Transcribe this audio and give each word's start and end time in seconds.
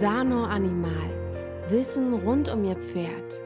Sano 0.00 0.42
Animal. 0.46 1.68
Wissen 1.68 2.14
rund 2.14 2.48
um 2.48 2.64
Ihr 2.64 2.74
Pferd. 2.74 3.40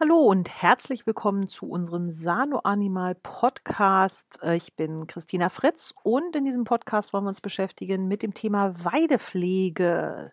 Hallo 0.00 0.16
und 0.20 0.48
herzlich 0.48 1.06
willkommen 1.06 1.46
zu 1.46 1.68
unserem 1.68 2.08
Sano 2.08 2.60
Animal 2.60 3.16
Podcast. 3.16 4.38
Äh, 4.42 4.56
ich 4.56 4.74
bin 4.76 5.06
Christina 5.06 5.50
Fritz 5.50 5.92
und 6.02 6.34
in 6.34 6.46
diesem 6.46 6.64
Podcast 6.64 7.12
wollen 7.12 7.24
wir 7.24 7.28
uns 7.28 7.42
beschäftigen 7.42 8.08
mit 8.08 8.22
dem 8.22 8.32
Thema 8.32 8.82
Weidepflege. 8.82 10.32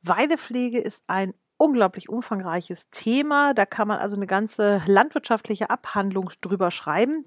Weidepflege 0.00 0.80
ist 0.80 1.04
ein 1.08 1.34
unglaublich 1.58 2.08
umfangreiches 2.08 2.88
Thema. 2.90 3.52
Da 3.52 3.66
kann 3.66 3.88
man 3.88 3.98
also 3.98 4.16
eine 4.16 4.26
ganze 4.26 4.80
landwirtschaftliche 4.86 5.70
Abhandlung 5.70 6.30
drüber 6.40 6.70
schreiben. 6.70 7.26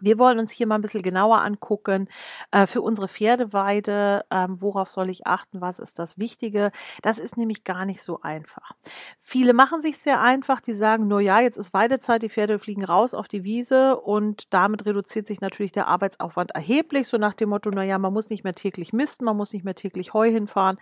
Wir 0.00 0.18
wollen 0.18 0.38
uns 0.38 0.50
hier 0.50 0.66
mal 0.66 0.76
ein 0.76 0.80
bisschen 0.80 1.02
genauer 1.02 1.42
angucken 1.42 2.08
äh, 2.50 2.66
für 2.66 2.80
unsere 2.80 3.08
Pferdeweide. 3.08 4.24
Ähm, 4.30 4.56
worauf 4.60 4.90
soll 4.90 5.10
ich 5.10 5.26
achten? 5.26 5.60
Was 5.60 5.78
ist 5.78 5.98
das 5.98 6.18
Wichtige? 6.18 6.72
Das 7.02 7.18
ist 7.18 7.36
nämlich 7.36 7.64
gar 7.64 7.84
nicht 7.84 8.02
so 8.02 8.20
einfach. 8.22 8.72
Viele 9.18 9.52
machen 9.52 9.82
sich 9.82 9.98
sehr 9.98 10.20
einfach. 10.20 10.60
Die 10.60 10.74
sagen 10.74 11.06
nur, 11.06 11.20
ja, 11.20 11.40
jetzt 11.40 11.58
ist 11.58 11.74
Weidezeit, 11.74 12.22
die 12.22 12.30
Pferde 12.30 12.58
fliegen 12.58 12.84
raus 12.84 13.14
auf 13.14 13.28
die 13.28 13.44
Wiese 13.44 14.00
und 14.00 14.52
damit 14.54 14.86
reduziert 14.86 15.26
sich 15.26 15.40
natürlich 15.40 15.72
der 15.72 15.88
Arbeitsaufwand 15.88 16.52
erheblich. 16.52 17.06
So 17.06 17.18
nach 17.18 17.34
dem 17.34 17.50
Motto, 17.50 17.70
na 17.70 17.84
ja, 17.84 17.98
man 17.98 18.12
muss 18.12 18.30
nicht 18.30 18.44
mehr 18.44 18.54
täglich 18.54 18.92
misten, 18.92 19.24
man 19.24 19.36
muss 19.36 19.52
nicht 19.52 19.64
mehr 19.64 19.74
täglich 19.74 20.14
Heu 20.14 20.30
hinfahren 20.30 20.78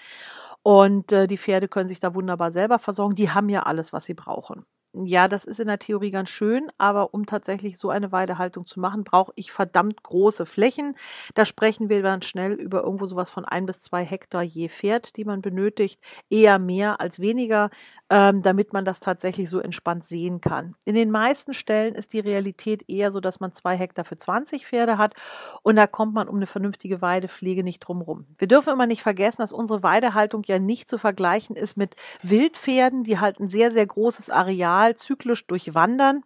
und 0.68 1.12
äh, 1.12 1.26
die 1.26 1.38
Pferde 1.38 1.66
können 1.66 1.88
sich 1.88 1.98
da 1.98 2.14
wunderbar 2.14 2.52
selber 2.52 2.78
versorgen. 2.78 3.14
Die 3.14 3.30
haben 3.30 3.48
ja 3.48 3.62
alles, 3.62 3.94
was 3.94 4.04
sie 4.04 4.12
brauchen. 4.12 4.66
Ja, 5.04 5.28
das 5.28 5.44
ist 5.44 5.60
in 5.60 5.68
der 5.68 5.78
Theorie 5.78 6.10
ganz 6.10 6.28
schön, 6.28 6.68
aber 6.76 7.14
um 7.14 7.24
tatsächlich 7.24 7.78
so 7.78 7.90
eine 7.90 8.10
Weidehaltung 8.10 8.66
zu 8.66 8.80
machen, 8.80 9.04
brauche 9.04 9.32
ich 9.36 9.52
verdammt 9.52 10.02
große 10.02 10.44
Flächen. 10.44 10.94
Da 11.34 11.44
sprechen 11.44 11.88
wir 11.88 12.02
dann 12.02 12.22
schnell 12.22 12.54
über 12.54 12.82
irgendwo 12.82 13.06
sowas 13.06 13.30
von 13.30 13.44
ein 13.44 13.66
bis 13.66 13.80
zwei 13.80 14.04
Hektar 14.04 14.42
je 14.42 14.68
Pferd, 14.68 15.16
die 15.16 15.24
man 15.24 15.40
benötigt. 15.40 16.00
Eher 16.30 16.58
mehr 16.58 17.00
als 17.00 17.20
weniger, 17.20 17.70
ähm, 18.10 18.42
damit 18.42 18.72
man 18.72 18.84
das 18.84 18.98
tatsächlich 18.98 19.48
so 19.48 19.60
entspannt 19.60 20.04
sehen 20.04 20.40
kann. 20.40 20.74
In 20.84 20.94
den 20.94 21.10
meisten 21.10 21.54
Stellen 21.54 21.94
ist 21.94 22.12
die 22.12 22.20
Realität 22.20 22.88
eher 22.88 23.12
so, 23.12 23.20
dass 23.20 23.38
man 23.38 23.52
zwei 23.52 23.76
Hektar 23.76 24.04
für 24.04 24.16
20 24.16 24.66
Pferde 24.66 24.98
hat 24.98 25.14
und 25.62 25.76
da 25.76 25.86
kommt 25.86 26.14
man 26.14 26.28
um 26.28 26.36
eine 26.36 26.46
vernünftige 26.46 27.00
Weidepflege 27.02 27.62
nicht 27.62 27.80
drum 27.80 28.00
rum. 28.00 28.26
Wir 28.38 28.48
dürfen 28.48 28.72
immer 28.72 28.86
nicht 28.86 29.02
vergessen, 29.02 29.42
dass 29.42 29.52
unsere 29.52 29.82
Weidehaltung 29.82 30.42
ja 30.46 30.58
nicht 30.58 30.88
zu 30.88 30.98
vergleichen 30.98 31.54
ist 31.54 31.76
mit 31.76 31.94
Wildpferden, 32.22 33.04
die 33.04 33.20
halt 33.20 33.38
ein 33.38 33.48
sehr, 33.48 33.70
sehr 33.70 33.86
großes 33.86 34.30
Areal 34.30 34.87
Areal 34.87 34.87
zyklisch 34.96 35.46
durchwandern. 35.46 36.22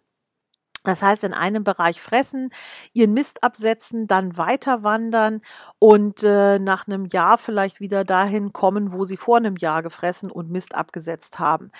Das 0.83 1.01
heißt, 1.01 1.23
in 1.23 1.33
einem 1.33 1.63
Bereich 1.63 2.01
fressen, 2.01 2.49
ihren 2.93 3.13
Mist 3.13 3.43
absetzen, 3.43 4.07
dann 4.07 4.37
weiter 4.37 4.83
wandern 4.83 5.41
und 5.79 6.23
äh, 6.23 6.59
nach 6.59 6.87
einem 6.87 7.05
Jahr 7.05 7.37
vielleicht 7.37 7.79
wieder 7.79 8.03
dahin 8.03 8.51
kommen, 8.51 8.91
wo 8.91 9.05
sie 9.05 9.17
vor 9.17 9.37
einem 9.37 9.55
Jahr 9.55 9.81
gefressen 9.81 10.29
und 10.29 10.51
Mist 10.51 10.75
abgesetzt 10.75 11.39
haben. 11.39 11.71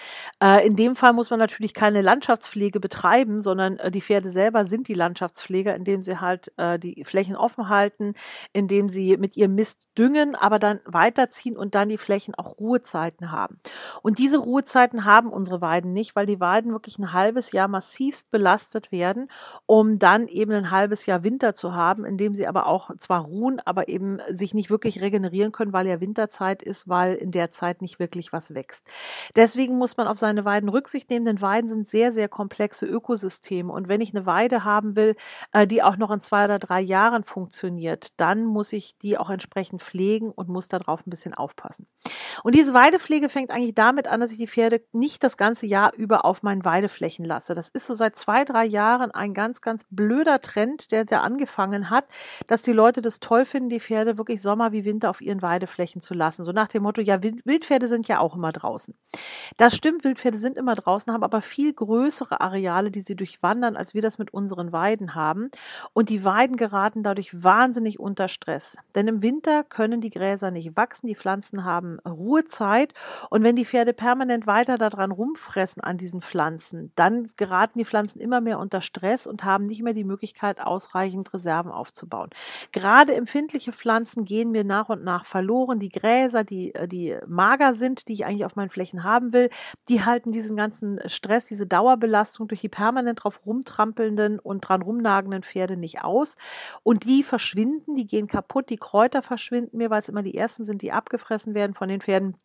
Äh, 0.42 0.66
in 0.66 0.76
dem 0.76 0.96
Fall 0.96 1.14
muss 1.14 1.30
man 1.30 1.40
natürlich 1.40 1.74
keine 1.74 2.02
Landschaftspflege 2.02 2.80
betreiben, 2.80 3.42
sondern 3.42 3.78
äh, 3.78 3.92
die 3.92 4.02
Pferde 4.02 4.30
selber 4.30 4.66
sind 4.66 4.88
die 4.88 4.94
Landschaftspfleger, 4.94 5.76
indem 5.76 6.02
sie 6.02 6.20
halt 6.20 6.52
äh, 6.58 6.80
die 6.80 7.04
Flächen 7.04 7.36
offen 7.36 7.70
halten, 7.70 8.14
indem 8.54 8.88
sie 8.88 9.18
mit 9.18 9.36
ihrem 9.36 9.56
Mist 9.56 9.80
düngen, 9.98 10.36
aber 10.36 10.60
dann 10.60 10.80
weiterziehen 10.86 11.58
und 11.58 11.76
dann 11.76 11.90
die 11.90 11.98
Flächen 11.98 12.36
auch 12.36 12.58
Ruhezeiten 12.60 13.32
haben. 13.32 13.60
Und 14.02 14.18
diese 14.18 14.38
Ruhezeiten 14.38 15.06
haben 15.06 15.30
unsere 15.30 15.62
Weiden 15.62 15.94
nicht, 15.94 16.16
weil 16.16 16.26
die 16.26 16.40
Weiden 16.40 16.72
wirklich 16.72 16.98
ein 16.98 17.14
halbes 17.14 17.52
Jahr 17.52 17.68
massivst 17.68 18.32
belastet 18.32 18.92
werden, 18.94 19.28
um 19.66 20.00
dann 20.00 20.30
eben 20.30 20.54
ein 20.54 20.72
halbes 20.72 21.06
Jahr 21.06 21.26
Winter 21.26 21.54
zu 21.56 21.74
haben, 21.74 22.06
in 22.06 22.16
dem 22.16 22.34
sie 22.34 22.48
aber 22.48 22.68
auch 22.68 22.96
zwar 22.96 23.26
ruhen, 23.26 23.60
aber 23.66 23.90
eben 23.90 24.20
sich 24.30 24.54
nicht 24.54 24.70
wirklich 24.70 25.02
regenerieren 25.02 25.52
können, 25.52 25.74
weil 25.74 25.88
ja 25.88 26.00
Winterzeit 26.00 26.64
ist, 26.64 26.88
weil 26.88 27.16
in 27.16 27.32
der 27.32 27.52
Zeit 27.52 27.82
nicht 27.82 28.00
wirklich 28.00 28.32
was 28.32 28.54
wächst. 28.54 28.88
Deswegen 29.36 29.78
muss 29.78 29.98
man 29.98 30.08
auf 30.08 30.18
seine 30.18 30.46
Weiden 30.46 30.70
Rücksicht 30.70 31.10
nehmen, 31.10 31.26
denn 31.26 31.42
Weiden 31.42 31.68
sind 31.68 31.88
sehr, 31.88 32.14
sehr 32.14 32.30
komplexe 32.30 32.86
Ökosysteme. 32.86 33.74
Und 33.74 33.90
wenn 33.90 34.00
ich 34.00 34.16
eine 34.16 34.26
Weide 34.26 34.64
haben 34.64 34.96
will, 34.96 35.16
äh, 35.52 35.68
die 35.68 35.84
auch 35.84 35.98
noch 35.98 36.12
in 36.12 36.22
zwei 36.22 36.46
oder 36.46 36.60
drei 36.60 36.80
Jahren 36.80 37.24
funktioniert, 37.24 38.10
dann 38.18 38.46
muss 38.46 38.72
ich 38.72 38.98
die 39.00 39.18
auch 39.18 39.30
entsprechend 39.30 39.82
pflegen 39.82 40.32
und 40.32 40.48
muss 40.48 40.68
darauf 40.68 41.06
ein 41.06 41.10
bisschen 41.10 41.34
aufpassen. 41.34 41.88
Und 42.44 42.56
diese 42.56 42.74
Weidepflege 42.74 43.30
fängt 43.30 43.52
eigentlich 43.52 43.76
damit 43.76 44.08
an, 44.08 44.20
dass 44.20 44.32
ich 44.32 44.38
die 44.38 44.48
Pferde 44.48 44.84
nicht 44.92 45.24
das 45.24 45.38
ganze 45.38 45.66
Jahr 45.66 45.94
über 45.96 46.26
auf 46.26 46.44
meinen 46.44 46.64
Weideflächen 46.64 47.26
lasse. 47.26 47.56
Das 47.56 47.70
ist 47.70 47.88
so 47.88 47.94
seit 47.94 48.16
zwei, 48.16 48.44
drei 48.44 48.66
Jahren 48.66 48.83
ein 49.14 49.34
ganz, 49.34 49.62
ganz 49.62 49.86
blöder 49.90 50.42
Trend, 50.42 50.92
der 50.92 51.06
da 51.06 51.22
angefangen 51.22 51.90
hat, 51.90 52.06
dass 52.48 52.62
die 52.62 52.74
Leute 52.74 53.02
das 53.02 53.20
toll 53.20 53.46
finden, 53.46 53.70
die 53.70 53.80
Pferde 53.80 54.18
wirklich 54.18 54.42
Sommer 54.42 54.72
wie 54.72 54.86
Winter 54.86 55.10
auf 55.10 55.22
ihren 55.22 55.42
Weideflächen 55.42 56.02
zu 56.02 56.14
lassen. 56.14 56.44
So 56.44 56.52
nach 56.52 56.68
dem 56.68 56.84
Motto, 56.84 57.02
ja, 57.02 57.22
Wildpferde 57.24 57.88
sind 57.88 58.08
ja 58.08 58.20
auch 58.20 58.36
immer 58.36 58.52
draußen. 58.52 58.96
Das 59.58 59.76
stimmt, 59.76 60.04
Wildpferde 60.04 60.38
sind 60.38 60.58
immer 60.58 60.76
draußen, 60.76 61.12
haben 61.14 61.24
aber 61.24 61.42
viel 61.42 61.74
größere 61.74 62.42
Areale, 62.42 62.92
die 62.92 63.02
sie 63.02 63.16
durchwandern, 63.16 63.76
als 63.76 63.94
wir 63.94 64.02
das 64.02 64.18
mit 64.18 64.34
unseren 64.34 64.72
Weiden 64.72 65.16
haben. 65.16 65.50
Und 65.94 66.10
die 66.10 66.24
Weiden 66.24 66.58
geraten 66.58 67.04
dadurch 67.04 67.44
wahnsinnig 67.44 68.00
unter 68.00 68.28
Stress. 68.28 68.78
Denn 68.96 69.08
im 69.08 69.22
Winter 69.22 69.64
können 69.64 70.02
die 70.02 70.10
Gräser 70.10 70.52
nicht 70.52 70.76
wachsen, 70.76 71.08
die 71.08 71.16
Pflanzen 71.16 71.64
haben 71.64 72.00
Ruhezeit. 72.00 72.94
Und 73.30 73.44
wenn 73.44 73.56
die 73.56 73.66
Pferde 73.66 73.94
permanent 73.94 74.48
weiter 74.48 74.78
daran 74.78 75.12
rumfressen 75.12 75.84
an 75.84 75.98
diesen 75.98 76.22
Pflanzen, 76.22 76.92
dann 76.96 77.30
geraten 77.38 77.80
die 77.80 77.86
Pflanzen 77.86 78.20
immer 78.20 78.42
mehr 78.42 78.60
unter 78.60 78.73
Stress 78.82 79.28
und 79.28 79.44
haben 79.44 79.64
nicht 79.64 79.84
mehr 79.84 79.94
die 79.94 80.04
Möglichkeit, 80.04 80.62
ausreichend 80.62 81.34
Reserven 81.34 81.72
aufzubauen. 81.72 82.30
Gerade 82.72 83.16
empfindliche 83.16 83.72
Pflanzen 83.72 84.26
gehen 84.26 84.52
mir 84.52 84.64
nach 84.64 84.90
und 84.90 85.04
nach 85.04 85.26
verloren. 85.26 85.80
Die 85.80 85.90
Gräser, 85.90 86.44
die, 86.44 86.74
äh, 86.76 86.88
die 86.88 87.18
mager 87.28 87.74
sind, 87.74 88.08
die 88.08 88.14
ich 88.14 88.26
eigentlich 88.26 88.46
auf 88.46 88.56
meinen 88.56 88.70
Flächen 88.70 89.04
haben 89.04 89.34
will, 89.34 89.50
die 89.90 90.04
halten 90.04 90.32
diesen 90.32 90.58
ganzen 90.58 91.00
Stress, 91.08 91.46
diese 91.46 91.68
Dauerbelastung 91.68 92.48
durch 92.48 92.62
die 92.62 92.70
permanent 92.70 93.24
drauf 93.24 93.46
rumtrampelnden 93.46 94.40
und 94.40 94.62
dran 94.62 94.82
rumnagenden 94.82 95.44
Pferde 95.44 95.78
nicht 95.78 96.04
aus. 96.04 96.38
Und 96.84 97.06
die 97.06 97.24
verschwinden, 97.24 97.96
die 97.96 98.08
gehen 98.08 98.28
kaputt, 98.28 98.70
die 98.70 98.78
Kräuter 98.78 99.22
verschwinden 99.22 99.78
mir, 99.78 99.90
weil 99.90 100.00
es 100.00 100.10
immer 100.10 100.24
die 100.24 100.36
ersten 100.36 100.64
sind, 100.66 100.82
die 100.82 100.92
abgefressen 100.92 101.54
werden 101.54 101.74
von 101.74 101.90
den 101.90 102.02
Pferden. 102.02 102.38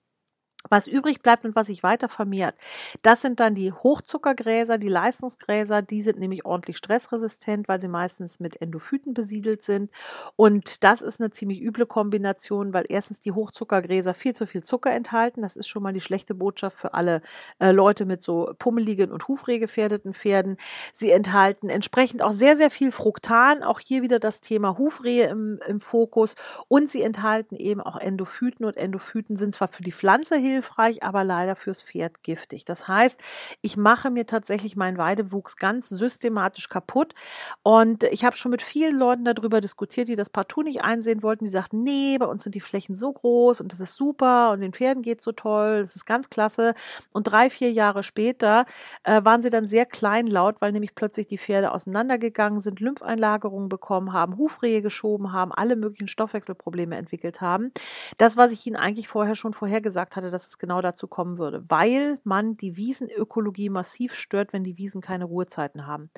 Was 0.71 0.87
übrig 0.87 1.23
bleibt 1.23 1.45
und 1.45 1.57
was 1.57 1.69
sich 1.69 1.83
weiter 1.83 2.09
vermehrt, 2.09 2.55
das 3.03 3.23
sind 3.23 3.41
dann 3.41 3.55
die 3.55 3.73
Hochzuckergräser, 3.73 4.79
die 4.79 4.89
Leistungsgräser. 4.89 5.83
Die 5.83 6.03
sind 6.03 6.19
nämlich 6.19 6.45
ordentlich 6.45 6.77
stressresistent, 6.77 7.69
weil 7.69 7.81
sie 7.81 7.89
meistens 7.89 8.41
mit 8.41 8.61
Endophyten 8.61 9.15
besiedelt 9.15 9.63
sind. 9.63 9.91
Und 10.37 10.85
das 10.85 11.03
ist 11.03 11.21
eine 11.21 11.31
ziemlich 11.31 11.61
üble 11.61 11.87
Kombination, 11.87 12.73
weil 12.73 12.85
erstens 12.89 13.21
die 13.21 13.33
Hochzuckergräser 13.33 14.15
viel 14.15 14.35
zu 14.35 14.47
viel 14.47 14.63
Zucker 14.63 14.91
enthalten. 14.91 15.43
Das 15.43 15.57
ist 15.57 15.69
schon 15.69 15.83
mal 15.83 15.93
die 15.93 16.01
schlechte 16.01 16.35
Botschaft 16.35 16.79
für 16.79 16.95
alle 16.95 17.23
äh, 17.59 17.73
Leute 17.73 18.05
mit 18.05 18.23
so 18.23 18.53
pummeligen 18.59 19.11
und 19.11 19.29
hufrehgefährdeten 19.29 20.15
Pferden. 20.15 20.57
Sie 20.93 21.11
enthalten 21.11 21.69
entsprechend 21.69 22.23
auch 22.23 22.33
sehr, 22.33 22.57
sehr 22.57 22.71
viel 22.71 22.93
Fruktan. 22.93 23.63
Auch 23.63 23.81
hier 23.81 24.03
wieder 24.03 24.19
das 24.19 24.41
Thema 24.41 24.79
Hufrehe 24.79 25.29
im, 25.29 25.59
im 25.67 25.81
Fokus. 25.81 26.35
Und 26.69 26.91
sie 26.91 27.03
enthalten 27.03 27.57
eben 27.57 27.81
auch 27.81 27.97
Endophyten. 27.97 28.65
Und 28.65 28.77
Endophyten 28.77 29.37
sind 29.37 29.55
zwar 29.55 29.69
für 29.69 29.83
die 29.83 29.93
Pflanze 29.93 30.37
hilfreich, 30.37 30.58
aber 31.03 31.25
leider 31.25 31.57
fürs 31.57 31.83
Pferd 31.83 32.23
giftig. 32.23 32.65
Das 32.65 32.89
heißt, 32.89 33.21
ich 33.63 33.77
mache 33.77 34.11
mir 34.11 34.27
tatsächlich 34.27 34.77
meinen 34.77 34.99
Weidewuchs 34.99 35.57
ganz 35.57 35.89
systematisch 35.89 36.69
kaputt. 36.69 37.15
Und 37.63 38.05
ich 38.05 38.25
habe 38.25 38.37
schon 38.37 38.51
mit 38.51 38.63
vielen 38.63 38.97
Leuten 38.97 39.25
darüber 39.25 39.61
diskutiert, 39.61 40.09
die 40.09 40.17
das 40.17 40.31
partout 40.31 40.63
nicht 40.63 40.83
einsehen 40.83 41.23
wollten. 41.23 41.45
Die 41.45 41.51
sagten, 41.51 41.83
nee, 41.83 42.19
bei 42.19 42.27
uns 42.27 42.43
sind 42.43 42.55
die 42.55 42.61
Flächen 42.61 42.95
so 42.95 43.13
groß 43.13 43.61
und 43.61 43.73
das 43.73 43.81
ist 43.81 43.95
super 43.95 44.51
und 44.51 44.61
den 44.61 44.73
Pferden 44.73 45.03
geht 45.03 45.21
so 45.23 45.33
toll, 45.33 45.81
das 45.81 45.97
ist 45.97 46.07
ganz 46.07 46.31
klasse. 46.31 46.75
Und 47.13 47.25
drei, 47.25 47.51
vier 47.51 47.73
Jahre 47.73 48.03
später 48.03 48.65
äh, 49.05 49.25
waren 49.25 49.43
sie 49.43 49.51
dann 49.51 49.65
sehr 49.65 49.87
kleinlaut, 49.87 50.57
weil 50.61 50.73
nämlich 50.73 50.95
plötzlich 50.95 51.27
die 51.27 51.39
Pferde 51.39 51.73
auseinandergegangen 51.73 52.61
sind, 52.61 52.81
Lympheinlagerungen 52.81 53.69
bekommen 53.69 54.13
haben, 54.13 54.37
Hufrehe 54.37 54.83
geschoben 54.83 55.33
haben, 55.33 55.53
alle 55.53 55.77
möglichen 55.77 56.09
Stoffwechselprobleme 56.09 56.97
entwickelt 56.97 57.41
haben. 57.41 57.73
Das, 58.17 58.37
was 58.37 58.53
ich 58.53 58.67
ihnen 58.67 58.77
eigentlich 58.77 59.09
vorher 59.09 59.35
schon 59.35 59.53
vorhergesagt 59.53 60.17
hatte, 60.17 60.31
dass 60.31 60.48
es 60.49 60.59
genau 60.59 60.81
dazu 60.81 61.07
kommen 61.07 61.39
würde, 61.39 61.65
weil 61.69 62.19
man 62.25 62.55
die 62.55 62.77
Wiesenökologie 62.77 63.69
massiv 63.69 64.15
stört, 64.15 64.53
wenn 64.53 64.65
die 64.65 64.79
Wiesen 64.79 65.01
keine 65.01 65.25
Ruhezeiten 65.25 65.87
haben. 65.87 66.11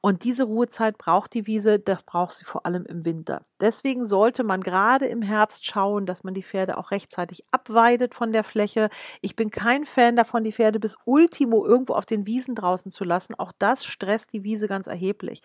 Und 0.00 0.24
diese 0.24 0.44
Ruhezeit 0.44 0.98
braucht 0.98 1.34
die 1.34 1.46
Wiese, 1.46 1.78
das 1.78 2.02
braucht 2.02 2.32
sie 2.32 2.44
vor 2.44 2.66
allem 2.66 2.84
im 2.86 3.04
Winter. 3.04 3.44
Deswegen 3.60 4.04
sollte 4.04 4.44
man 4.44 4.60
gerade 4.60 5.06
im 5.06 5.22
Herbst 5.22 5.66
schauen, 5.66 6.06
dass 6.06 6.24
man 6.24 6.34
die 6.34 6.42
Pferde 6.42 6.76
auch 6.78 6.90
rechtzeitig 6.90 7.44
abweidet 7.50 8.14
von 8.14 8.32
der 8.32 8.44
Fläche. 8.44 8.88
Ich 9.20 9.36
bin 9.36 9.50
kein 9.50 9.84
Fan 9.84 10.16
davon, 10.16 10.44
die 10.44 10.52
Pferde 10.52 10.80
bis 10.80 10.96
Ultimo 11.04 11.64
irgendwo 11.64 11.94
auf 11.94 12.06
den 12.06 12.26
Wiesen 12.26 12.54
draußen 12.54 12.92
zu 12.92 13.04
lassen. 13.04 13.34
Auch 13.34 13.52
das 13.58 13.84
stresst 13.84 14.32
die 14.32 14.44
Wiese 14.44 14.68
ganz 14.68 14.86
erheblich. 14.86 15.42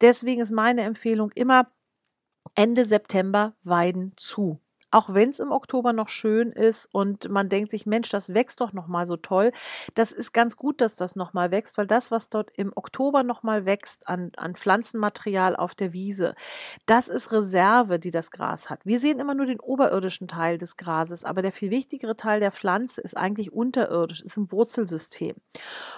Deswegen 0.00 0.40
ist 0.40 0.52
meine 0.52 0.82
Empfehlung 0.82 1.30
immer 1.34 1.68
Ende 2.54 2.84
September 2.84 3.54
weiden 3.62 4.12
zu. 4.16 4.60
Auch 4.92 5.14
wenn 5.14 5.30
es 5.30 5.40
im 5.40 5.50
Oktober 5.50 5.92
noch 5.92 6.08
schön 6.08 6.52
ist 6.52 6.88
und 6.92 7.28
man 7.30 7.48
denkt 7.48 7.70
sich, 7.70 7.86
Mensch, 7.86 8.10
das 8.10 8.34
wächst 8.34 8.60
doch 8.60 8.72
noch 8.72 8.86
mal 8.86 9.06
so 9.06 9.16
toll. 9.16 9.52
Das 9.94 10.12
ist 10.12 10.32
ganz 10.32 10.56
gut, 10.56 10.80
dass 10.80 10.96
das 10.96 11.16
noch 11.16 11.32
mal 11.32 11.50
wächst, 11.50 11.78
weil 11.78 11.86
das, 11.86 12.10
was 12.10 12.28
dort 12.28 12.50
im 12.56 12.72
Oktober 12.74 13.22
noch 13.22 13.42
mal 13.42 13.64
wächst 13.64 14.06
an, 14.08 14.32
an 14.36 14.54
Pflanzenmaterial 14.54 15.56
auf 15.56 15.74
der 15.74 15.92
Wiese, 15.92 16.34
das 16.86 17.08
ist 17.08 17.32
Reserve, 17.32 17.98
die 17.98 18.10
das 18.10 18.30
Gras 18.30 18.68
hat. 18.68 18.80
Wir 18.84 19.00
sehen 19.00 19.18
immer 19.18 19.34
nur 19.34 19.46
den 19.46 19.60
oberirdischen 19.60 20.28
Teil 20.28 20.58
des 20.58 20.76
Grases, 20.76 21.24
aber 21.24 21.40
der 21.40 21.52
viel 21.52 21.70
wichtigere 21.70 22.14
Teil 22.14 22.40
der 22.40 22.52
Pflanze 22.52 23.00
ist 23.00 23.16
eigentlich 23.16 23.52
unterirdisch, 23.52 24.20
ist 24.20 24.36
im 24.36 24.52
Wurzelsystem. 24.52 25.34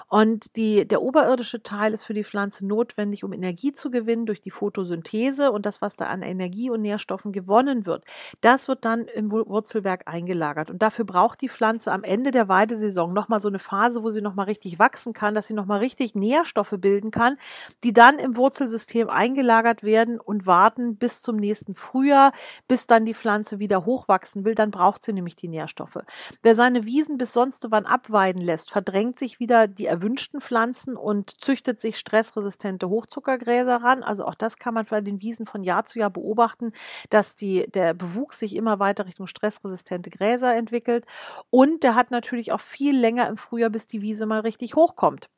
Und 0.08 0.55
die, 0.56 0.87
der 0.87 1.02
oberirdische 1.02 1.62
Teil 1.62 1.94
ist 1.94 2.05
für 2.05 2.14
die 2.14 2.25
Pflanze 2.25 2.64
notwendig, 2.64 3.25
um 3.25 3.32
Energie 3.32 3.73
zu 3.73 3.91
gewinnen 3.91 4.26
durch 4.26 4.41
die 4.41 4.50
Photosynthese 4.50 5.50
und 5.50 5.67
das, 5.67 5.82
was 5.82 5.96
da 5.96 6.06
an 6.06 6.23
Energie 6.23 6.70
und 6.70 6.82
Nährstoffen 6.82 7.32
gewonnen 7.32 7.87
wird. 7.87 8.05
Das 8.41 8.69
wird 8.69 8.83
dann 8.84 9.06
im 9.06 9.32
Wurzelwerk 9.32 10.02
eingelagert. 10.06 10.70
Und 10.70 10.82
dafür 10.82 11.04
braucht 11.04 11.40
die 11.40 11.48
Pflanze 11.48 11.92
am 11.92 12.02
Ende 12.02 12.31
der 12.31 12.48
Weidesaison 12.48 13.12
nochmal 13.12 13.40
so 13.40 13.48
eine 13.48 13.58
Phase, 13.58 14.02
wo 14.02 14.10
sie 14.10 14.20
nochmal 14.20 14.46
richtig 14.46 14.78
wachsen 14.78 15.12
kann, 15.12 15.34
dass 15.34 15.46
sie 15.46 15.54
nochmal 15.54 15.81
richtig 15.81 16.14
Nährstoffe 16.14 16.75
bilden 16.78 17.10
kann, 17.10 17.36
die 17.82 17.92
dann 17.92 18.19
im 18.19 18.36
Wurzelsystem 18.36 19.08
eingelagert 19.08 19.82
werden 19.82 20.20
und 20.20 20.46
warten 20.46 20.96
bis 20.96 21.22
zum 21.22 21.36
nächsten 21.36 21.75
Frühjahr, 21.75 22.32
bis 22.69 22.86
dann 22.86 23.04
die 23.04 23.14
Pflanze 23.14 23.58
wieder 23.58 23.84
hochwachsen 23.84 24.44
will. 24.44 24.54
Dann 24.54 24.70
braucht 24.70 25.04
sie 25.04 25.12
nämlich 25.12 25.36
die 25.36 25.48
Nährstoffe. 25.48 25.98
Wer 26.42 26.54
seine 26.54 26.84
Wiesen 26.84 27.19
bis 27.19 27.32
sonst 27.32 27.66
wann 27.70 27.86
abweiden 27.86 28.42
lässt, 28.42 28.70
verdrängt 28.70 29.19
sich 29.19 29.40
wieder 29.40 29.66
die 29.66 29.86
erwünschten 29.86 30.40
Pflanzen 30.40 30.96
und 30.96 31.40
züchtet 31.40 31.81
sich 31.81 31.98
stressresistente 31.98 32.88
Hochzuckergräser 32.88 33.82
ran. 33.82 34.02
Also 34.02 34.25
auch 34.26 34.34
das 34.34 34.58
kann 34.58 34.75
man 34.75 34.84
bei 34.84 35.00
den 35.00 35.20
Wiesen 35.20 35.46
von 35.46 35.62
Jahr 35.62 35.84
zu 35.84 35.98
Jahr 35.98 36.10
beobachten, 36.10 36.72
dass 37.10 37.36
die, 37.36 37.66
der 37.72 37.94
Bewuchs 37.94 38.38
sich 38.38 38.56
immer 38.56 38.73
weiter 38.78 39.06
Richtung 39.06 39.26
stressresistente 39.26 40.10
Gräser 40.10 40.54
entwickelt. 40.56 41.06
Und 41.50 41.82
der 41.82 41.94
hat 41.94 42.10
natürlich 42.10 42.52
auch 42.52 42.60
viel 42.60 42.96
länger 42.96 43.28
im 43.28 43.36
Frühjahr, 43.36 43.70
bis 43.70 43.86
die 43.86 44.02
Wiese 44.02 44.26
mal 44.26 44.40
richtig 44.40 44.76
hochkommt 44.76 45.28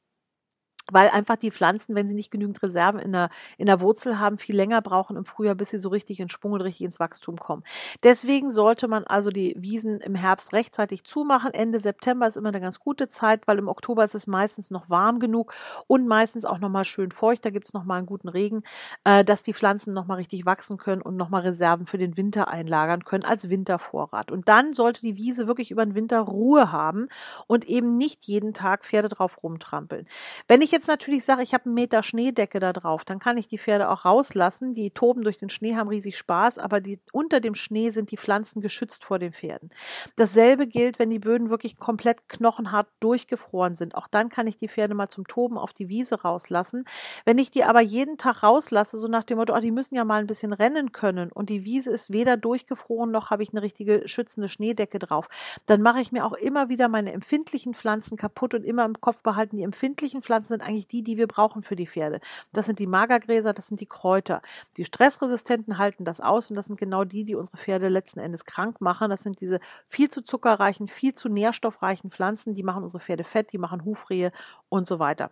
weil 0.92 1.08
einfach 1.08 1.36
die 1.36 1.50
Pflanzen, 1.50 1.94
wenn 1.94 2.08
sie 2.08 2.14
nicht 2.14 2.30
genügend 2.30 2.62
Reserven 2.62 3.00
in 3.00 3.12
der, 3.12 3.30
in 3.58 3.66
der 3.66 3.80
Wurzel 3.80 4.18
haben, 4.18 4.38
viel 4.38 4.56
länger 4.56 4.82
brauchen 4.82 5.16
im 5.16 5.24
Frühjahr, 5.24 5.54
bis 5.54 5.70
sie 5.70 5.78
so 5.78 5.88
richtig 5.88 6.20
in 6.20 6.28
Schwung 6.28 6.52
und 6.52 6.60
richtig 6.60 6.84
ins 6.84 7.00
Wachstum 7.00 7.36
kommen. 7.36 7.62
Deswegen 8.02 8.50
sollte 8.50 8.88
man 8.88 9.04
also 9.04 9.30
die 9.30 9.56
Wiesen 9.58 10.00
im 10.00 10.14
Herbst 10.14 10.52
rechtzeitig 10.52 11.04
zumachen. 11.04 11.52
Ende 11.52 11.78
September 11.78 12.26
ist 12.26 12.36
immer 12.36 12.48
eine 12.48 12.60
ganz 12.60 12.78
gute 12.78 13.08
Zeit, 13.08 13.46
weil 13.46 13.58
im 13.58 13.68
Oktober 13.68 14.04
ist 14.04 14.14
es 14.14 14.26
meistens 14.26 14.70
noch 14.70 14.88
warm 14.90 15.18
genug 15.18 15.54
und 15.86 16.06
meistens 16.06 16.44
auch 16.44 16.58
nochmal 16.58 16.84
schön 16.84 17.10
feucht. 17.10 17.44
Da 17.44 17.50
gibt 17.50 17.66
es 17.66 17.74
nochmal 17.74 17.98
einen 17.98 18.06
guten 18.06 18.28
Regen, 18.28 18.62
äh, 19.04 19.24
dass 19.24 19.42
die 19.42 19.54
Pflanzen 19.54 19.92
nochmal 19.94 20.18
richtig 20.18 20.46
wachsen 20.46 20.76
können 20.76 21.02
und 21.02 21.16
nochmal 21.16 21.42
Reserven 21.42 21.86
für 21.86 21.98
den 21.98 22.16
Winter 22.16 22.48
einlagern 22.48 23.04
können 23.04 23.24
als 23.24 23.50
Wintervorrat. 23.50 24.30
Und 24.30 24.48
dann 24.48 24.72
sollte 24.72 25.00
die 25.00 25.16
Wiese 25.16 25.46
wirklich 25.46 25.70
über 25.70 25.84
den 25.84 25.94
Winter 25.94 26.20
Ruhe 26.20 26.70
haben 26.72 27.08
und 27.46 27.64
eben 27.64 27.96
nicht 27.96 28.24
jeden 28.24 28.54
Tag 28.54 28.84
Pferde 28.84 29.08
drauf 29.08 29.42
rumtrampeln. 29.42 30.06
Wenn 30.48 30.62
ich 30.62 30.75
jetzt 30.76 30.88
natürlich 30.88 31.25
sage, 31.25 31.43
ich 31.43 31.55
habe 31.55 31.64
einen 31.64 31.75
Meter 31.75 32.02
Schneedecke 32.02 32.61
da 32.61 32.73
drauf, 32.73 33.05
dann 33.05 33.19
kann 33.19 33.38
ich 33.38 33.49
die 33.49 33.58
Pferde 33.58 33.88
auch 33.88 34.05
rauslassen. 34.05 34.75
Die 34.75 34.90
toben 34.90 35.23
durch 35.23 35.38
den 35.38 35.49
Schnee, 35.49 35.75
haben 35.75 35.88
riesig 35.88 36.19
Spaß, 36.19 36.58
aber 36.58 36.81
die, 36.81 37.00
unter 37.12 37.40
dem 37.40 37.55
Schnee 37.55 37.90
sind 37.90 38.11
die 38.11 38.17
Pflanzen 38.17 38.61
geschützt 38.61 39.05
vor 39.05 39.19
den 39.19 39.32
Pferden. 39.32 39.70
Dasselbe 40.17 40.67
gilt, 40.67 40.99
wenn 40.99 41.11
die 41.11 41.19
Böden 41.19 41.50
wirklich 41.50 41.78
komplett 41.78 42.28
knochenhart 42.28 42.88
durchgefroren 43.00 43.75
sind. 43.76 43.94
Auch 43.94 44.06
dann 44.06 44.28
kann 44.28 44.46
ich 44.46 44.56
die 44.56 44.69
Pferde 44.69 44.94
mal 44.94 45.08
zum 45.08 45.26
Toben 45.26 45.56
auf 45.56 45.73
die 45.73 45.88
Wiese 45.88 46.23
rauslassen. 46.23 46.84
Wenn 47.25 47.38
ich 47.38 47.50
die 47.50 47.64
aber 47.64 47.81
jeden 47.81 48.19
Tag 48.19 48.43
rauslasse, 48.43 48.99
so 48.99 49.08
nach 49.08 49.25
dem 49.25 49.38
Motto, 49.38 49.55
oh, 49.56 49.61
die 49.61 49.70
müssen 49.70 49.94
ja 49.94 50.05
mal 50.05 50.20
ein 50.20 50.26
bisschen 50.26 50.52
rennen 50.52 50.93
können 50.93 51.32
und 51.32 51.49
die 51.49 51.64
Wiese 51.64 51.90
ist 51.90 52.12
weder 52.12 52.37
durchgefroren 52.37 53.11
noch 53.11 53.31
habe 53.31 53.43
ich 53.43 53.50
eine 53.52 53.62
richtige 53.62 54.06
schützende 54.06 54.49
Schneedecke 54.49 54.99
drauf, 54.99 55.29
dann 55.64 55.81
mache 55.81 56.00
ich 56.00 56.12
mir 56.12 56.26
auch 56.26 56.34
immer 56.34 56.69
wieder 56.69 56.88
meine 56.88 57.12
empfindlichen 57.12 57.72
Pflanzen 57.72 58.17
kaputt 58.17 58.55
und 58.55 58.64
immer 58.64 58.84
im 58.84 59.00
Kopf 59.00 59.22
behalten, 59.22 59.56
die 59.56 59.62
empfindlichen 59.62 60.22
Pflanzen 60.22 60.49
sind 60.49 60.65
eigentlich 60.66 60.88
die, 60.88 61.02
die 61.02 61.16
wir 61.16 61.26
brauchen 61.26 61.62
für 61.62 61.76
die 61.76 61.86
Pferde. 61.86 62.20
Das 62.52 62.66
sind 62.66 62.78
die 62.78 62.86
Magergräser, 62.86 63.52
das 63.52 63.68
sind 63.68 63.80
die 63.80 63.86
Kräuter. 63.86 64.42
Die 64.76 64.84
Stressresistenten 64.84 65.78
halten 65.78 66.04
das 66.04 66.20
aus 66.20 66.50
und 66.50 66.56
das 66.56 66.66
sind 66.66 66.78
genau 66.78 67.04
die, 67.04 67.24
die 67.24 67.34
unsere 67.34 67.56
Pferde 67.56 67.88
letzten 67.88 68.20
Endes 68.20 68.44
krank 68.44 68.80
machen. 68.80 69.10
Das 69.10 69.22
sind 69.22 69.40
diese 69.40 69.60
viel 69.88 70.10
zu 70.10 70.22
zuckerreichen, 70.22 70.88
viel 70.88 71.14
zu 71.14 71.28
nährstoffreichen 71.28 72.10
Pflanzen, 72.10 72.54
die 72.54 72.62
machen 72.62 72.82
unsere 72.82 73.00
Pferde 73.00 73.24
fett, 73.24 73.52
die 73.52 73.58
machen 73.58 73.84
Hufrehe 73.84 74.32
und 74.68 74.86
so 74.86 74.98
weiter. 74.98 75.30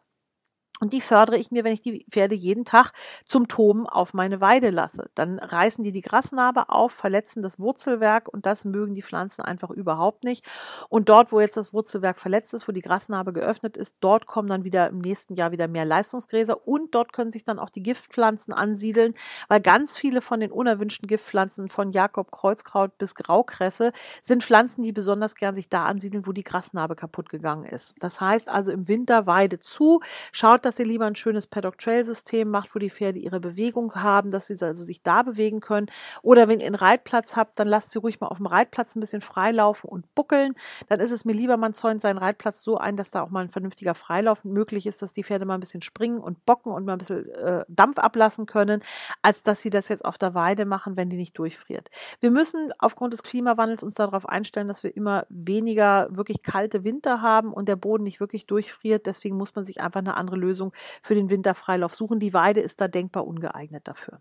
Und 0.80 0.92
die 0.92 1.00
fördere 1.00 1.38
ich 1.38 1.52
mir, 1.52 1.62
wenn 1.62 1.72
ich 1.72 1.82
die 1.82 2.04
Pferde 2.10 2.34
jeden 2.34 2.64
Tag 2.64 2.90
zum 3.24 3.46
Toben 3.46 3.86
auf 3.86 4.12
meine 4.12 4.40
Weide 4.40 4.70
lasse. 4.70 5.08
Dann 5.14 5.38
reißen 5.38 5.84
die 5.84 5.92
die 5.92 6.00
Grasnarbe 6.00 6.68
auf, 6.68 6.90
verletzen 6.90 7.42
das 7.42 7.60
Wurzelwerk 7.60 8.28
und 8.28 8.44
das 8.44 8.64
mögen 8.64 8.92
die 8.92 9.02
Pflanzen 9.02 9.42
einfach 9.42 9.70
überhaupt 9.70 10.24
nicht. 10.24 10.44
Und 10.88 11.08
dort, 11.08 11.30
wo 11.30 11.38
jetzt 11.38 11.56
das 11.56 11.72
Wurzelwerk 11.72 12.18
verletzt 12.18 12.54
ist, 12.54 12.66
wo 12.66 12.72
die 12.72 12.80
Grasnarbe 12.80 13.32
geöffnet 13.32 13.76
ist, 13.76 13.98
dort 14.00 14.26
kommen 14.26 14.48
dann 14.48 14.64
wieder 14.64 14.88
im 14.88 14.98
nächsten 14.98 15.34
Jahr 15.34 15.52
wieder 15.52 15.68
mehr 15.68 15.84
Leistungsgräser 15.84 16.66
und 16.66 16.92
dort 16.94 17.12
können 17.12 17.30
sich 17.30 17.44
dann 17.44 17.60
auch 17.60 17.70
die 17.70 17.82
Giftpflanzen 17.82 18.52
ansiedeln, 18.52 19.14
weil 19.46 19.60
ganz 19.60 19.96
viele 19.96 20.20
von 20.20 20.40
den 20.40 20.50
unerwünschten 20.50 21.06
Giftpflanzen 21.06 21.68
von 21.68 21.92
Jakob 21.92 22.32
Kreuzkraut 22.32 22.98
bis 22.98 23.14
Graukresse 23.14 23.92
sind 24.22 24.42
Pflanzen, 24.42 24.82
die 24.82 24.92
besonders 24.92 25.36
gern 25.36 25.54
sich 25.54 25.68
da 25.68 25.84
ansiedeln, 25.84 26.26
wo 26.26 26.32
die 26.32 26.42
Grasnarbe 26.42 26.96
kaputt 26.96 27.28
gegangen 27.28 27.64
ist. 27.64 27.94
Das 28.00 28.20
heißt 28.20 28.48
also 28.48 28.72
im 28.72 28.88
Winter 28.88 29.26
Weide 29.26 29.60
zu, 29.60 30.00
schaut 30.32 30.63
dass 30.64 30.78
ihr 30.78 30.86
lieber 30.86 31.06
ein 31.06 31.16
schönes 31.16 31.46
Paddock 31.46 31.78
Trail 31.78 32.04
System 32.04 32.50
macht, 32.50 32.74
wo 32.74 32.78
die 32.78 32.90
Pferde 32.90 33.18
ihre 33.18 33.40
Bewegung 33.40 33.94
haben, 33.94 34.30
dass 34.30 34.46
sie 34.46 34.56
also 34.60 34.84
sich 34.84 35.02
da 35.02 35.22
bewegen 35.22 35.60
können. 35.60 35.86
Oder 36.22 36.48
wenn 36.48 36.60
ihr 36.60 36.66
einen 36.66 36.74
Reitplatz 36.74 37.36
habt, 37.36 37.58
dann 37.58 37.68
lasst 37.68 37.90
sie 37.90 37.98
ruhig 37.98 38.20
mal 38.20 38.28
auf 38.28 38.38
dem 38.38 38.46
Reitplatz 38.46 38.96
ein 38.96 39.00
bisschen 39.00 39.20
freilaufen 39.20 39.88
und 39.90 40.14
buckeln. 40.14 40.54
Dann 40.88 41.00
ist 41.00 41.10
es 41.10 41.24
mir 41.24 41.32
lieber, 41.32 41.56
man 41.56 41.74
zäunt 41.74 42.00
seinen 42.00 42.18
Reitplatz 42.18 42.62
so 42.62 42.78
ein, 42.78 42.96
dass 42.96 43.10
da 43.10 43.22
auch 43.22 43.30
mal 43.30 43.40
ein 43.40 43.50
vernünftiger 43.50 43.94
Freilauf 43.94 44.44
möglich 44.44 44.86
ist, 44.86 45.02
dass 45.02 45.12
die 45.12 45.24
Pferde 45.24 45.44
mal 45.44 45.54
ein 45.54 45.60
bisschen 45.60 45.82
springen 45.82 46.18
und 46.18 46.44
bocken 46.46 46.72
und 46.72 46.84
mal 46.84 46.92
ein 46.92 46.98
bisschen 46.98 47.28
äh, 47.30 47.64
Dampf 47.68 47.98
ablassen 47.98 48.46
können, 48.46 48.82
als 49.22 49.42
dass 49.42 49.62
sie 49.62 49.70
das 49.70 49.88
jetzt 49.88 50.04
auf 50.04 50.18
der 50.18 50.34
Weide 50.34 50.64
machen, 50.64 50.96
wenn 50.96 51.10
die 51.10 51.16
nicht 51.16 51.38
durchfriert. 51.38 51.90
Wir 52.20 52.30
müssen 52.30 52.72
aufgrund 52.78 53.12
des 53.12 53.22
Klimawandels 53.22 53.82
uns 53.82 53.94
darauf 53.94 54.28
einstellen, 54.28 54.68
dass 54.68 54.82
wir 54.82 54.96
immer 54.96 55.26
weniger 55.28 56.08
wirklich 56.10 56.42
kalte 56.42 56.84
Winter 56.84 57.20
haben 57.22 57.52
und 57.52 57.68
der 57.68 57.76
Boden 57.76 58.04
nicht 58.04 58.20
wirklich 58.20 58.46
durchfriert. 58.46 59.06
Deswegen 59.06 59.36
muss 59.36 59.54
man 59.54 59.64
sich 59.64 59.80
einfach 59.80 60.00
eine 60.00 60.16
andere 60.16 60.36
Lösung 60.36 60.53
Lösung 60.54 60.72
für 61.02 61.14
den 61.14 61.30
Winterfreilauf 61.30 61.94
suchen. 61.94 62.20
Die 62.20 62.32
Weide 62.32 62.60
ist 62.60 62.80
da 62.80 62.88
denkbar 62.88 63.26
ungeeignet 63.26 63.88
dafür. 63.88 64.20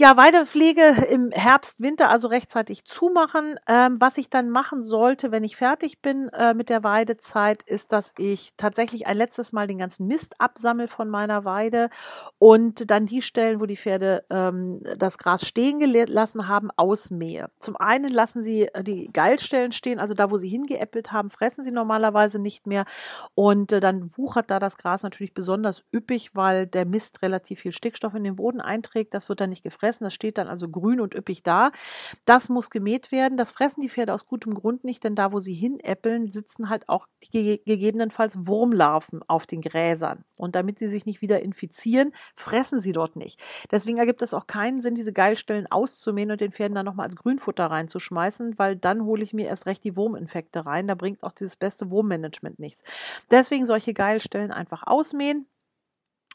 Ja, 0.00 0.16
Weidepflege 0.16 1.04
im 1.10 1.30
Herbst, 1.30 1.82
Winter 1.82 2.08
also 2.08 2.28
rechtzeitig 2.28 2.86
zumachen. 2.86 3.56
Ähm, 3.68 3.96
was 4.00 4.16
ich 4.16 4.30
dann 4.30 4.48
machen 4.48 4.82
sollte, 4.82 5.30
wenn 5.30 5.44
ich 5.44 5.56
fertig 5.56 6.00
bin 6.00 6.30
äh, 6.30 6.54
mit 6.54 6.70
der 6.70 6.82
Weidezeit, 6.82 7.62
ist, 7.64 7.92
dass 7.92 8.14
ich 8.16 8.52
tatsächlich 8.56 9.06
ein 9.06 9.18
letztes 9.18 9.52
Mal 9.52 9.66
den 9.66 9.76
ganzen 9.76 10.06
Mist 10.06 10.36
absammel 10.38 10.88
von 10.88 11.10
meiner 11.10 11.44
Weide 11.44 11.90
und 12.38 12.90
dann 12.90 13.04
die 13.04 13.20
Stellen, 13.20 13.60
wo 13.60 13.66
die 13.66 13.76
Pferde 13.76 14.24
ähm, 14.30 14.82
das 14.96 15.18
Gras 15.18 15.46
stehen 15.46 15.80
gelassen 15.80 16.48
haben, 16.48 16.70
ausmähe. 16.78 17.50
Zum 17.58 17.76
einen 17.76 18.10
lassen 18.10 18.40
sie 18.40 18.68
äh, 18.68 18.82
die 18.82 19.10
Geilstellen 19.12 19.72
stehen, 19.72 19.98
also 19.98 20.14
da, 20.14 20.30
wo 20.30 20.38
sie 20.38 20.48
hingeäppelt 20.48 21.12
haben, 21.12 21.28
fressen 21.28 21.62
sie 21.62 21.72
normalerweise 21.72 22.38
nicht 22.38 22.66
mehr 22.66 22.86
und 23.34 23.70
äh, 23.70 23.80
dann 23.80 24.16
wuchert 24.16 24.50
da 24.50 24.60
das 24.60 24.78
Gras 24.78 25.02
natürlich 25.02 25.34
besonders 25.34 25.84
üppig, 25.94 26.34
weil 26.34 26.66
der 26.66 26.86
Mist 26.86 27.20
relativ 27.20 27.60
viel 27.60 27.72
Stickstoff 27.72 28.14
in 28.14 28.24
den 28.24 28.36
Boden 28.36 28.62
einträgt. 28.62 29.12
Das 29.12 29.28
wird 29.28 29.42
dann 29.42 29.50
nicht 29.50 29.62
gefressen 29.62 29.89
fressen. 29.90 30.04
Das 30.04 30.14
steht 30.14 30.38
dann 30.38 30.48
also 30.48 30.68
grün 30.68 31.00
und 31.00 31.14
üppig 31.14 31.42
da. 31.42 31.72
Das 32.24 32.48
muss 32.48 32.70
gemäht 32.70 33.10
werden. 33.10 33.36
Das 33.36 33.52
fressen 33.52 33.80
die 33.80 33.88
Pferde 33.88 34.14
aus 34.14 34.26
gutem 34.26 34.54
Grund 34.54 34.84
nicht, 34.84 35.02
denn 35.02 35.14
da, 35.14 35.32
wo 35.32 35.40
sie 35.40 35.54
hinäppeln, 35.54 36.30
sitzen 36.30 36.68
halt 36.68 36.88
auch 36.88 37.06
die, 37.32 37.60
gegebenenfalls 37.64 38.46
Wurmlarven 38.46 39.22
auf 39.26 39.46
den 39.46 39.60
Gräsern. 39.60 40.24
Und 40.36 40.54
damit 40.54 40.78
sie 40.78 40.88
sich 40.88 41.06
nicht 41.06 41.22
wieder 41.22 41.42
infizieren, 41.42 42.12
fressen 42.36 42.80
sie 42.80 42.92
dort 42.92 43.16
nicht. 43.16 43.40
Deswegen 43.70 43.98
ergibt 43.98 44.22
es 44.22 44.34
auch 44.34 44.46
keinen 44.46 44.80
Sinn, 44.80 44.94
diese 44.94 45.12
Geilstellen 45.12 45.66
auszumähen 45.70 46.30
und 46.30 46.40
den 46.40 46.52
Pferden 46.52 46.74
dann 46.74 46.86
nochmal 46.86 47.06
als 47.06 47.16
Grünfutter 47.16 47.66
reinzuschmeißen, 47.66 48.58
weil 48.58 48.76
dann 48.76 49.04
hole 49.04 49.22
ich 49.22 49.32
mir 49.32 49.46
erst 49.46 49.66
recht 49.66 49.82
die 49.84 49.96
Wurminfekte 49.96 50.66
rein. 50.66 50.86
Da 50.86 50.94
bringt 50.94 51.22
auch 51.24 51.32
dieses 51.32 51.56
beste 51.56 51.90
Wurmmanagement 51.90 52.58
nichts. 52.58 52.82
Deswegen 53.30 53.66
solche 53.66 53.92
Geilstellen 53.92 54.52
einfach 54.52 54.84
ausmähen 54.86 55.46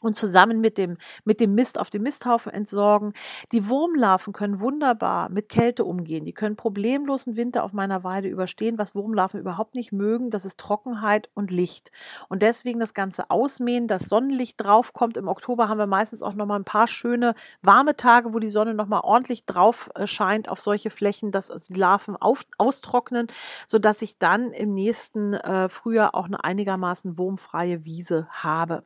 und 0.02 0.14
zusammen 0.14 0.60
mit 0.60 0.76
dem, 0.76 0.98
mit 1.24 1.40
dem 1.40 1.54
Mist 1.54 1.80
auf 1.80 1.88
dem 1.88 2.02
Misthaufen 2.02 2.52
entsorgen. 2.52 3.14
Die 3.52 3.68
Wurmlarven 3.68 4.34
können 4.34 4.60
wunderbar 4.60 5.30
mit 5.30 5.48
Kälte 5.48 5.84
umgehen. 5.84 6.24
Die 6.26 6.34
können 6.34 6.54
problemlos 6.54 7.26
einen 7.26 7.36
Winter 7.36 7.64
auf 7.64 7.72
meiner 7.72 8.04
Weide 8.04 8.28
überstehen. 8.28 8.76
Was 8.76 8.94
Wurmlarven 8.94 9.40
überhaupt 9.40 9.74
nicht 9.74 9.92
mögen, 9.92 10.28
das 10.28 10.44
ist 10.44 10.58
Trockenheit 10.58 11.30
und 11.32 11.50
Licht. 11.50 11.92
Und 12.28 12.42
deswegen 12.42 12.78
das 12.78 12.92
Ganze 12.92 13.30
ausmähen, 13.30 13.86
dass 13.86 14.08
Sonnenlicht 14.08 14.62
draufkommt. 14.62 15.16
Im 15.16 15.28
Oktober 15.28 15.68
haben 15.68 15.78
wir 15.78 15.86
meistens 15.86 16.22
auch 16.22 16.34
nochmal 16.34 16.58
ein 16.58 16.64
paar 16.64 16.88
schöne 16.88 17.34
warme 17.62 17.96
Tage, 17.96 18.34
wo 18.34 18.38
die 18.38 18.48
Sonne 18.48 18.74
nochmal 18.74 19.00
ordentlich 19.02 19.46
drauf 19.46 19.90
äh, 19.94 20.06
scheint 20.06 20.50
auf 20.50 20.60
solche 20.60 20.90
Flächen, 20.90 21.30
dass 21.30 21.50
also 21.50 21.72
die 21.72 21.80
Larven 21.80 22.16
auf, 22.16 22.44
austrocknen, 22.58 23.28
sodass 23.66 24.02
ich 24.02 24.18
dann 24.18 24.52
im 24.52 24.74
nächsten 24.74 25.32
äh, 25.32 25.70
Frühjahr 25.70 26.14
auch 26.14 26.26
eine 26.26 26.44
einigermaßen 26.44 27.16
wurmfreie 27.16 27.84
Wiese 27.84 28.28
habe. 28.30 28.84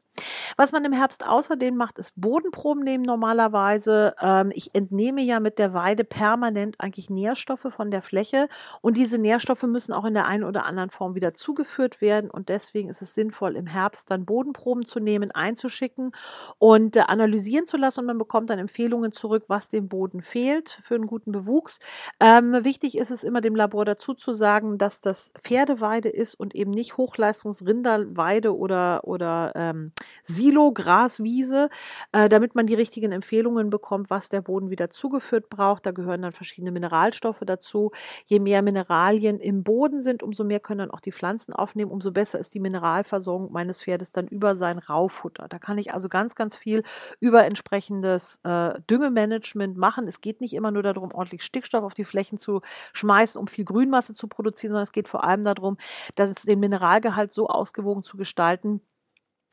Was 0.56 0.72
man 0.72 0.84
im 0.84 0.92
Herbst 0.92 1.26
außerdem 1.26 1.76
macht, 1.76 1.98
ist 1.98 2.12
Bodenproben 2.16 2.82
nehmen 2.82 3.04
normalerweise. 3.04 4.14
Ähm, 4.20 4.50
ich 4.54 4.74
entnehme 4.74 5.22
ja 5.22 5.40
mit 5.40 5.58
der 5.58 5.74
Weide 5.74 6.04
permanent 6.04 6.76
eigentlich 6.78 7.10
Nährstoffe 7.10 7.66
von 7.68 7.90
der 7.90 8.02
Fläche 8.02 8.48
und 8.80 8.96
diese 8.96 9.18
Nährstoffe 9.18 9.62
müssen 9.64 9.92
auch 9.92 10.04
in 10.04 10.14
der 10.14 10.26
einen 10.26 10.44
oder 10.44 10.64
anderen 10.64 10.90
Form 10.90 11.14
wieder 11.14 11.34
zugeführt 11.34 12.00
werden 12.00 12.30
und 12.30 12.48
deswegen 12.48 12.88
ist 12.88 13.02
es 13.02 13.14
sinnvoll, 13.14 13.56
im 13.56 13.66
Herbst 13.66 14.10
dann 14.10 14.24
Bodenproben 14.24 14.84
zu 14.84 15.00
nehmen, 15.00 15.30
einzuschicken 15.30 16.12
und 16.58 16.96
äh, 16.96 17.00
analysieren 17.00 17.66
zu 17.66 17.76
lassen 17.76 18.00
und 18.00 18.06
man 18.06 18.18
bekommt 18.18 18.50
dann 18.50 18.58
Empfehlungen 18.58 19.12
zurück, 19.12 19.44
was 19.48 19.68
dem 19.68 19.88
Boden 19.88 20.22
fehlt 20.22 20.80
für 20.82 20.94
einen 20.94 21.06
guten 21.06 21.32
Bewuchs. 21.32 21.78
Ähm, 22.18 22.64
wichtig 22.64 22.98
ist 22.98 23.10
es 23.10 23.24
immer 23.24 23.40
dem 23.40 23.54
Labor 23.54 23.84
dazu 23.84 24.14
zu 24.14 24.32
sagen, 24.32 24.78
dass 24.78 25.00
das 25.00 25.32
Pferdeweide 25.40 26.08
ist 26.08 26.34
und 26.34 26.54
eben 26.54 26.70
nicht 26.70 26.96
Hochleistungsrinderweide 26.96 28.56
oder, 28.56 29.04
oder 29.04 29.52
ähm, 29.54 29.92
Silo-Graswiese, 30.40 31.68
äh, 32.12 32.28
damit 32.28 32.54
man 32.54 32.66
die 32.66 32.74
richtigen 32.74 33.12
Empfehlungen 33.12 33.70
bekommt, 33.70 34.10
was 34.10 34.28
der 34.28 34.40
Boden 34.40 34.70
wieder 34.70 34.90
zugeführt 34.90 35.50
braucht. 35.50 35.84
Da 35.86 35.90
gehören 35.90 36.22
dann 36.22 36.32
verschiedene 36.32 36.72
Mineralstoffe 36.72 37.42
dazu. 37.44 37.90
Je 38.26 38.40
mehr 38.40 38.62
Mineralien 38.62 39.38
im 39.38 39.62
Boden 39.62 40.00
sind, 40.00 40.22
umso 40.22 40.44
mehr 40.44 40.60
können 40.60 40.78
dann 40.78 40.90
auch 40.90 41.00
die 41.00 41.12
Pflanzen 41.12 41.52
aufnehmen, 41.52 41.90
umso 41.90 42.10
besser 42.12 42.38
ist 42.38 42.54
die 42.54 42.60
Mineralversorgung 42.60 43.52
meines 43.52 43.82
Pferdes 43.82 44.12
dann 44.12 44.26
über 44.28 44.56
sein 44.56 44.78
Raufutter. 44.78 45.46
Da 45.48 45.58
kann 45.58 45.78
ich 45.78 45.92
also 45.92 46.08
ganz, 46.08 46.34
ganz 46.34 46.56
viel 46.56 46.82
über 47.20 47.44
entsprechendes 47.44 48.40
äh, 48.44 48.80
Düngemanagement 48.88 49.76
machen. 49.76 50.08
Es 50.08 50.20
geht 50.20 50.40
nicht 50.40 50.54
immer 50.54 50.70
nur 50.70 50.82
darum, 50.82 51.12
ordentlich 51.12 51.42
Stickstoff 51.42 51.84
auf 51.84 51.94
die 51.94 52.04
Flächen 52.04 52.38
zu 52.38 52.60
schmeißen, 52.92 53.38
um 53.38 53.46
viel 53.46 53.64
Grünmasse 53.64 54.14
zu 54.14 54.26
produzieren, 54.28 54.70
sondern 54.70 54.84
es 54.84 54.92
geht 54.92 55.08
vor 55.08 55.24
allem 55.24 55.42
darum, 55.42 55.76
dass 56.14 56.30
es 56.30 56.42
den 56.42 56.60
Mineralgehalt 56.60 57.32
so 57.32 57.48
ausgewogen 57.48 58.02
zu 58.02 58.16
gestalten, 58.16 58.80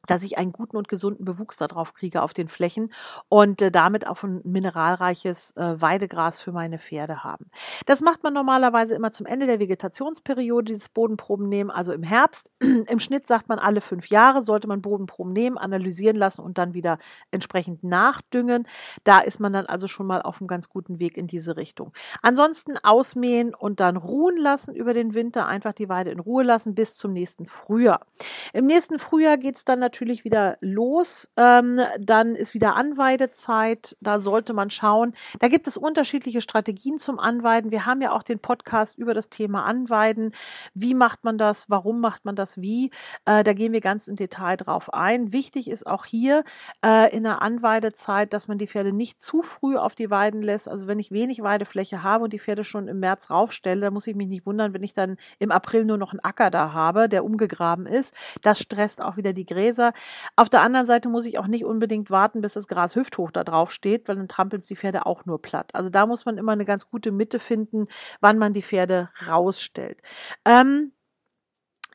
dass 0.08 0.24
ich 0.24 0.38
einen 0.38 0.52
guten 0.52 0.78
und 0.78 0.88
gesunden 0.88 1.26
Bewuchs 1.26 1.58
darauf 1.58 1.94
kriege 1.94 2.22
auf 2.22 2.34
den 2.34 2.48
Flächen 2.48 2.92
und 3.30 3.62
äh, 3.62 3.72
damit 3.72 4.08
auch 4.08 4.24
ein 4.24 4.42
mineralreiches 4.44 5.56
äh, 5.56 5.80
Weidegras 5.80 6.42
für 6.42 6.52
meine 6.52 6.80
Pferde 6.80 7.24
haben. 7.24 7.50
Das 7.86 8.02
macht 8.02 8.24
man 8.24 8.34
normalerweise 8.34 8.96
immer 8.96 9.12
zum 9.12 9.26
Ende 9.26 9.46
der 9.46 9.60
Vegetationsperiode, 9.60 10.66
dieses 10.66 10.90
Bodenproben 10.90 11.48
nehmen, 11.48 11.70
also 11.70 11.94
im 11.94 12.04
Herbst. 12.04 12.52
Im 12.60 13.00
Schnitt 13.00 13.28
sagt 13.28 13.50
man, 13.50 13.60
alle 13.60 13.82
fünf 13.82 14.08
Jahre 14.08 14.42
sollte 14.42 14.68
man 14.68 14.82
Bodenproben 14.82 15.34
nehmen, 15.34 15.58
analysieren 15.58 16.16
lassen 16.16 16.42
und 16.42 16.58
dann 16.58 16.74
wieder 16.74 16.98
entsprechend 17.32 17.84
nachdüngen. 17.84 18.68
Da 19.04 19.20
ist 19.20 19.40
man 19.40 19.54
dann 19.54 19.66
also 19.66 19.88
schon 19.88 20.08
mal 20.08 20.22
auf 20.22 20.42
einem 20.42 20.48
ganz 20.48 20.70
guten 20.70 21.00
Weg 21.00 21.18
in 21.18 21.28
diese 21.28 21.58
Richtung. 21.58 21.94
Ansonsten 22.22 22.78
ausmähen 22.82 23.54
und 23.54 23.80
dann 23.80 23.98
ruhen 23.98 24.38
lassen 24.38 24.76
über 24.76 24.94
den 24.94 25.14
Winter, 25.14 25.48
einfach 25.48 25.74
die 25.74 25.90
Weide 25.90 26.12
in 26.12 26.20
Ruhe 26.20 26.44
lassen 26.44 26.76
bis 26.76 26.96
zum 26.96 27.14
nächsten 27.14 27.46
Frühjahr. 27.46 28.06
Im 28.54 28.66
nächsten 28.66 29.00
Frühjahr 29.00 29.38
geht 29.38 29.56
es 29.56 29.66
dann 29.66 29.80
natürlich 29.80 29.97
wieder 30.06 30.58
los. 30.62 31.30
Ähm, 31.38 31.80
dann 32.00 32.36
ist 32.36 32.54
wieder 32.54 32.76
Anweidezeit. 32.76 33.96
Da 34.02 34.20
sollte 34.20 34.54
man 34.54 34.70
schauen. 34.70 35.14
Da 35.40 35.48
gibt 35.48 35.68
es 35.68 35.78
unterschiedliche 35.78 36.42
Strategien 36.42 36.98
zum 36.98 37.20
Anweiden. 37.20 37.72
Wir 37.72 37.86
haben 37.86 38.02
ja 38.02 38.12
auch 38.12 38.24
den 38.24 38.40
Podcast 38.40 38.98
über 38.98 39.14
das 39.14 39.30
Thema 39.30 39.66
Anweiden. 39.66 40.32
Wie 40.74 40.94
macht 40.94 41.24
man 41.24 41.38
das? 41.38 41.70
Warum 41.70 42.02
macht 42.02 42.26
man 42.26 42.36
das? 42.36 42.62
Wie? 42.62 42.92
Äh, 43.26 43.44
da 43.44 43.54
gehen 43.54 43.74
wir 43.74 43.82
ganz 43.82 44.08
im 44.08 44.16
Detail 44.16 44.58
drauf 44.58 44.94
ein. 44.94 45.34
Wichtig 45.34 45.70
ist 45.70 45.88
auch 45.88 46.06
hier 46.06 46.44
äh, 46.84 47.16
in 47.16 47.24
der 47.24 47.42
Anweidezeit, 47.42 48.34
dass 48.34 48.48
man 48.48 48.58
die 48.58 48.68
Pferde 48.68 48.94
nicht 48.94 49.22
zu 49.22 49.42
früh 49.42 49.78
auf 49.78 49.96
die 49.96 50.10
Weiden 50.10 50.42
lässt. 50.42 50.70
Also 50.70 50.88
wenn 50.88 51.00
ich 51.00 51.12
wenig 51.12 51.42
Weidefläche 51.42 52.04
habe 52.04 52.24
und 52.24 52.34
die 52.34 52.40
Pferde 52.40 52.64
schon 52.64 52.88
im 52.88 53.00
März 53.00 53.30
raufstelle, 53.30 53.82
dann 53.82 53.94
muss 53.94 54.08
ich 54.08 54.16
mich 54.16 54.28
nicht 54.28 54.46
wundern, 54.46 54.74
wenn 54.74 54.84
ich 54.84 54.94
dann 54.94 55.18
im 55.40 55.52
April 55.52 55.86
nur 55.86 55.98
noch 55.98 56.12
einen 56.12 56.20
Acker 56.20 56.50
da 56.50 56.74
habe, 56.74 57.10
der 57.10 57.24
umgegraben 57.24 57.86
ist. 57.86 58.16
Das 58.42 58.60
stresst 58.60 59.02
auch 59.02 59.18
wieder 59.18 59.34
die 59.34 59.46
Gräser 59.46 59.87
Gräser. 59.88 59.94
Auf 60.36 60.50
der 60.50 60.62
anderen 60.62 60.86
Seite 60.86 61.10
muss 61.10 61.26
ich 61.26 61.40
auch 61.40 61.48
nicht 61.48 61.66
unbedingt 61.66 62.12
warten, 62.12 62.42
bis 62.42 62.54
das 62.54 62.68
Gras 62.68 62.96
hüfthoch 62.96 63.32
da 63.32 63.44
drauf 63.44 63.72
steht, 63.72 64.08
weil 64.08 64.16
dann 64.16 64.28
trampeln 64.28 64.62
die 64.68 64.76
Pferde 64.76 65.06
auch 65.06 65.26
nur 65.26 65.42
platt. 65.42 65.74
Also 65.74 65.90
da 65.90 66.06
muss 66.06 66.26
man 66.26 66.38
immer 66.38 66.52
eine 66.52 66.66
ganz 66.66 66.90
gute 66.90 67.12
Mitte 67.12 67.40
finden, 67.40 67.86
wann 68.22 68.38
man 68.38 68.54
die 68.54 68.62
Pferde 68.64 69.10
rausstellt. 69.28 70.02
Ähm, 70.46 70.92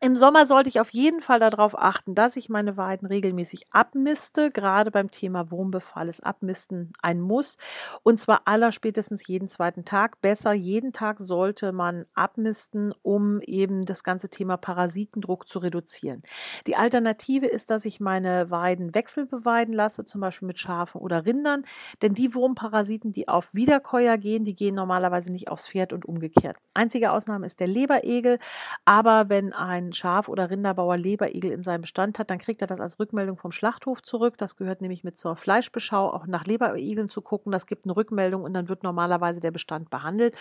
im 0.03 0.17
Sommer 0.17 0.47
sollte 0.47 0.69
ich 0.69 0.81
auf 0.81 0.91
jeden 0.91 1.21
Fall 1.21 1.39
darauf 1.39 1.79
achten, 1.79 2.17
dass 2.17 2.37
ich 2.37 2.49
meine 2.49 2.77
Weiden 2.77 3.07
regelmäßig 3.07 3.67
abmiste. 3.71 4.51
Gerade 4.51 4.91
beim 4.91 5.13
Thema 5.13 5.53
Wurmbefall 5.53 6.09
ist 6.09 6.27
Abmisten 6.27 6.93
ein 7.03 7.21
Muss. 7.21 7.57
Und 8.03 8.19
zwar 8.19 8.43
aller 8.47 8.73
spätestens 8.73 9.25
jeden 9.29 9.47
zweiten 9.47 9.85
Tag. 9.85 10.21
Besser 10.21 10.55
jeden 10.55 10.93
Tag 10.93 11.21
sollte 11.21 11.71
man 11.71 12.05
abmisten, 12.15 12.93
um 13.03 13.41
eben 13.43 13.83
das 13.83 14.03
ganze 14.03 14.29
Thema 14.29 14.57
Parasitendruck 14.57 15.47
zu 15.47 15.61
reduzieren. 15.61 16.25
Die 16.67 16.75
Alternative 16.75 17.47
ist, 17.47 17.71
dass 17.71 17.85
ich 17.85 18.01
meine 18.01 18.51
Weiden 18.51 18.97
wechselbeweiden 18.97 19.73
lasse, 19.73 20.05
zum 20.05 20.21
Beispiel 20.21 20.49
mit 20.49 20.59
Schafen 20.59 21.01
oder 21.01 21.27
Rindern. 21.27 21.63
Denn 22.03 22.13
die 22.13 22.35
Wurmparasiten, 22.35 23.13
die 23.13 23.29
auf 23.29 23.55
Wiederkäuer 23.55 24.19
gehen, 24.19 24.43
die 24.43 24.57
gehen 24.57 24.75
normalerweise 24.75 25.31
nicht 25.31 25.49
aufs 25.49 25.69
Pferd 25.69 25.93
und 25.93 26.07
umgekehrt. 26.07 26.57
Einzige 26.75 27.13
Ausnahme 27.13 27.47
ist 27.47 27.61
der 27.61 27.69
Leberegel. 27.69 28.41
Aber 28.85 29.29
wenn 29.29 29.53
ein 29.53 29.92
Schaf- 29.93 30.29
oder 30.29 30.51
Rinderbauer 30.51 30.97
Leberigel 30.97 31.51
in 31.51 31.63
seinem 31.63 31.83
Bestand 31.83 32.19
hat, 32.19 32.31
dann 32.31 32.39
kriegt 32.39 32.61
er 32.61 32.67
das 32.67 32.81
als 32.81 32.99
Rückmeldung 32.99 33.37
vom 33.37 33.53
Schlachthof 33.53 34.03
zurück. 34.03 34.37
Das 34.39 34.57
gehört 34.57 34.81
nämlich 34.81 35.05
mit 35.05 35.19
zur 35.19 35.37
Fleischbeschau, 35.37 36.11
auch 36.11 36.27
nach 36.27 36.45
Leberigeln 36.45 37.09
zu 37.09 37.23
gucken. 37.23 37.53
Das 37.53 37.67
gibt 37.67 37.85
eine 37.85 37.97
Rückmeldung 37.97 38.43
und 38.43 38.55
dann 38.55 38.69
wird 38.69 38.83
normalerweise 38.83 39.41
der 39.41 39.51
Bestand 39.51 39.91
behandelt, 39.91 40.37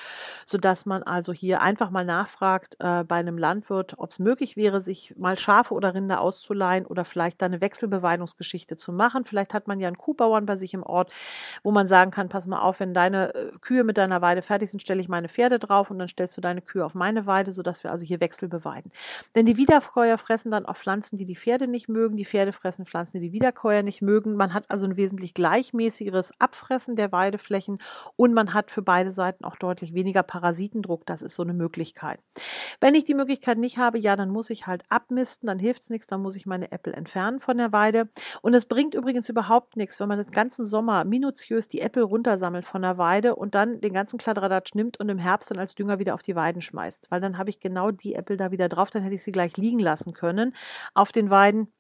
sodass 0.46 0.86
man 0.86 1.04
also 1.04 1.34
hier 1.34 1.62
einfach 1.62 1.90
mal 1.90 2.06
nachfragt 2.06 2.76
äh, 2.80 3.04
bei 3.04 3.16
einem 3.16 3.38
Landwirt, 3.38 3.96
ob 3.98 4.12
es 4.12 4.20
möglich 4.20 4.58
wäre, 4.58 4.82
sich 4.82 5.14
mal 5.18 5.38
Schafe 5.38 5.74
oder 5.74 5.94
Rinder 5.94 6.22
auszuleihen 6.22 6.86
oder 6.86 7.06
vielleicht 7.06 7.42
da 7.42 7.48
eine 7.48 7.62
Wechselbeweidungsgeschichte 7.62 8.78
zu 8.78 8.94
machen. 8.94 9.26
Vielleicht 9.26 9.54
hat 9.54 9.68
man 9.68 9.80
ja 9.80 9.88
einen 9.88 9.98
Kuhbauern 9.98 10.46
bei 10.46 10.56
sich 10.56 10.74
im 10.74 10.84
Ort, 10.84 11.12
wo 11.64 11.72
man 11.72 11.88
sagen 11.88 12.12
kann, 12.12 12.30
pass 12.30 12.48
mal 12.48 12.62
auf, 12.62 12.80
wenn 12.80 12.94
deine 12.94 13.34
äh, 13.34 13.52
Kühe 13.62 13.84
mit 13.84 13.98
deiner 13.98 14.22
Weide 14.22 14.42
fertig 14.42 14.72
sind, 14.72 14.80
stelle 14.80 15.02
ich 15.02 15.10
meine 15.10 15.30
Pferde 15.30 15.60
drauf 15.60 15.92
und 15.92 16.00
dann 16.00 16.08
stellst 16.08 16.36
du 16.38 16.42
deine 16.42 16.62
Kühe 16.62 16.86
auf 16.86 16.96
meine 16.96 17.26
Weide, 17.26 17.52
sodass 17.52 17.84
wir 17.84 17.92
also 17.92 18.06
hier 18.06 18.20
wechselbeweiden. 18.20 18.92
Denn 19.36 19.41
denn 19.42 19.48
die 19.48 19.58
Wiederkäuer 19.58 20.20
fressen 20.20 20.52
dann 20.52 20.68
auch 20.68 20.76
Pflanzen, 20.76 21.18
die 21.18 21.26
die 21.26 21.36
Pferde 21.36 21.68
nicht 21.68 21.90
mögen. 21.90 22.16
Die 22.16 22.26
Pferde 22.26 22.54
fressen 22.54 22.86
Pflanzen, 22.86 23.20
die 23.20 23.30
die 23.30 23.34
Wiederkäuer 23.34 23.82
nicht 23.82 24.04
mögen. 24.04 24.36
Man 24.36 24.54
hat 24.54 24.70
also 24.70 24.86
ein 24.86 24.98
wesentlich 24.98 25.34
gleichmäßigeres 25.34 26.34
Abfressen 26.38 26.96
der 26.96 27.12
Weideflächen 27.12 27.80
und 28.16 28.36
man 28.36 28.54
hat 28.54 28.70
für 28.70 28.84
beide 28.84 29.12
Seiten 29.12 29.44
auch 29.44 29.56
deutlich 29.56 29.96
weniger 29.96 30.22
Parasitendruck. 30.22 31.08
Das 31.08 31.24
ist 31.24 31.36
so 31.36 31.42
eine 31.42 31.56
Möglichkeit. 31.56 32.20
Wenn 32.80 32.94
ich 32.94 33.04
die 33.04 33.16
Möglichkeit 33.16 33.58
nicht 33.58 33.80
habe, 33.80 33.98
ja, 33.98 34.16
dann 34.16 34.30
muss 34.30 34.52
ich 34.52 34.68
halt 34.68 34.84
abmisten, 34.90 35.48
dann 35.48 35.58
hilft 35.58 35.82
es 35.82 35.90
nichts, 35.90 36.06
dann 36.06 36.22
muss 36.22 36.36
ich 36.36 36.46
meine 36.46 36.72
Äpfel 36.72 36.94
entfernen 36.94 37.40
von 37.40 37.58
der 37.58 37.72
Weide. 37.72 38.10
Und 38.44 38.54
es 38.54 38.68
bringt 38.68 38.94
übrigens 38.94 39.28
überhaupt 39.28 39.76
nichts, 39.76 40.00
wenn 40.00 40.08
man 40.08 40.22
den 40.22 40.30
ganzen 40.30 40.68
Sommer 40.68 41.04
minutiös 41.04 41.68
die 41.68 41.82
Äpfel 41.82 42.04
runtersammelt 42.04 42.66
von 42.66 42.84
der 42.84 43.00
Weide 43.00 43.36
und 43.36 43.56
dann 43.56 43.82
den 43.82 43.94
ganzen 43.94 44.20
Kladderadatsch 44.20 44.76
nimmt 44.76 45.00
und 45.00 45.10
im 45.10 45.18
Herbst 45.18 45.50
dann 45.50 45.58
als 45.58 45.74
Dünger 45.74 45.98
wieder 45.98 46.14
auf 46.14 46.22
die 46.22 46.36
Weiden 46.36 46.62
schmeißt. 46.62 47.08
Weil 47.10 47.22
dann 47.22 47.40
habe 47.40 47.50
ich 47.50 47.60
genau 47.60 47.90
die 47.90 48.14
Äpfel 48.14 48.38
da 48.38 48.52
wieder 48.52 48.70
drauf, 48.70 48.92
dann 48.92 49.02
hätte 49.02 49.16
ich 49.22 49.26
sie 49.26 49.32
gleich 49.32 49.58
liegen 49.58 49.80
lassen 49.80 50.14
können 50.14 50.54
auf 50.94 51.12
den 51.12 51.30
Weiden. 51.30 51.72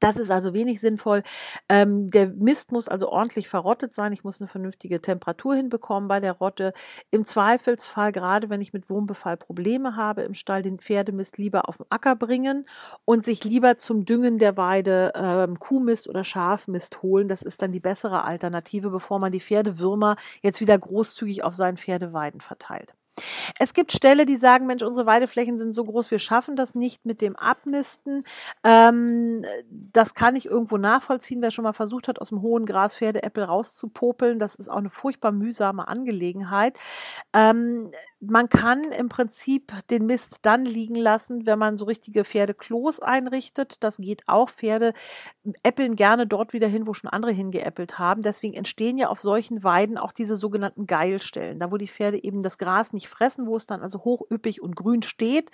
Das 0.00 0.16
ist 0.16 0.30
also 0.30 0.52
wenig 0.52 0.80
sinnvoll. 0.80 1.22
Ähm, 1.68 2.10
der 2.10 2.28
Mist 2.28 2.72
muss 2.72 2.88
also 2.88 3.08
ordentlich 3.08 3.48
verrottet 3.48 3.94
sein. 3.94 4.12
Ich 4.12 4.24
muss 4.24 4.40
eine 4.40 4.48
vernünftige 4.48 5.00
Temperatur 5.00 5.54
hinbekommen 5.54 6.08
bei 6.08 6.20
der 6.20 6.32
Rotte. 6.32 6.72
Im 7.10 7.24
Zweifelsfall, 7.24 8.12
gerade 8.12 8.50
wenn 8.50 8.60
ich 8.60 8.72
mit 8.72 8.90
Wurmbefall 8.90 9.36
Probleme 9.36 9.96
habe 9.96 10.22
im 10.22 10.34
Stall, 10.34 10.62
den 10.62 10.78
Pferdemist 10.78 11.38
lieber 11.38 11.68
auf 11.68 11.78
den 11.78 11.86
Acker 11.90 12.16
bringen 12.16 12.66
und 13.04 13.24
sich 13.24 13.44
lieber 13.44 13.78
zum 13.78 14.04
Düngen 14.04 14.38
der 14.38 14.56
Weide 14.56 15.12
ähm, 15.14 15.58
Kuhmist 15.58 16.08
oder 16.08 16.24
Schafmist 16.24 17.02
holen. 17.02 17.28
Das 17.28 17.42
ist 17.42 17.62
dann 17.62 17.72
die 17.72 17.80
bessere 17.80 18.24
Alternative, 18.24 18.90
bevor 18.90 19.18
man 19.20 19.32
die 19.32 19.40
Pferdewürmer 19.40 20.16
jetzt 20.42 20.60
wieder 20.60 20.78
großzügig 20.78 21.44
auf 21.44 21.54
seinen 21.54 21.76
Pferdeweiden 21.78 22.40
verteilt. 22.40 22.94
Es 23.58 23.74
gibt 23.74 23.92
Ställe, 23.92 24.26
die 24.26 24.36
sagen, 24.36 24.66
Mensch, 24.66 24.82
unsere 24.82 25.06
Weideflächen 25.06 25.58
sind 25.58 25.72
so 25.72 25.84
groß, 25.84 26.10
wir 26.10 26.18
schaffen 26.18 26.56
das 26.56 26.74
nicht 26.74 27.06
mit 27.06 27.20
dem 27.20 27.36
Abmisten. 27.36 28.24
Ähm, 28.62 29.44
das 29.70 30.14
kann 30.14 30.36
ich 30.36 30.46
irgendwo 30.46 30.76
nachvollziehen, 30.76 31.42
wer 31.42 31.50
schon 31.50 31.64
mal 31.64 31.72
versucht 31.72 32.08
hat, 32.08 32.20
aus 32.20 32.30
dem 32.30 32.42
hohen 32.42 32.66
Gras 32.66 32.96
Pferdeäppel 32.96 33.44
rauszupopeln. 33.44 34.38
Das 34.38 34.54
ist 34.54 34.68
auch 34.68 34.76
eine 34.76 34.90
furchtbar 34.90 35.32
mühsame 35.32 35.86
Angelegenheit. 35.88 36.78
Ähm, 37.32 37.90
man 38.20 38.48
kann 38.48 38.84
im 38.92 39.08
Prinzip 39.08 39.72
den 39.90 40.06
Mist 40.06 40.38
dann 40.42 40.64
liegen 40.64 40.96
lassen, 40.96 41.46
wenn 41.46 41.58
man 41.58 41.76
so 41.76 41.84
richtige 41.84 42.24
Pferdeklos 42.24 43.00
einrichtet. 43.00 43.76
Das 43.80 43.98
geht 43.98 44.22
auch. 44.26 44.50
Pferde 44.50 44.92
äppeln 45.62 45.96
gerne 45.96 46.26
dort 46.26 46.52
wieder 46.52 46.68
hin, 46.68 46.86
wo 46.86 46.94
schon 46.94 47.10
andere 47.10 47.32
hingeäppelt 47.32 47.98
haben. 47.98 48.22
Deswegen 48.22 48.54
entstehen 48.54 48.98
ja 48.98 49.08
auf 49.08 49.20
solchen 49.20 49.62
Weiden 49.62 49.98
auch 49.98 50.12
diese 50.12 50.36
sogenannten 50.36 50.86
Geilstellen, 50.86 51.58
da 51.58 51.70
wo 51.70 51.76
die 51.76 51.88
Pferde 51.88 52.22
eben 52.22 52.40
das 52.40 52.58
Gras 52.58 52.92
nicht 52.92 53.03
nicht 53.04 53.08
fressen, 53.08 53.46
wo 53.46 53.56
es 53.56 53.66
dann 53.66 53.82
also 53.82 54.04
hoch 54.04 54.22
üppig 54.30 54.62
und 54.62 54.76
grün 54.76 55.02
steht. 55.02 55.50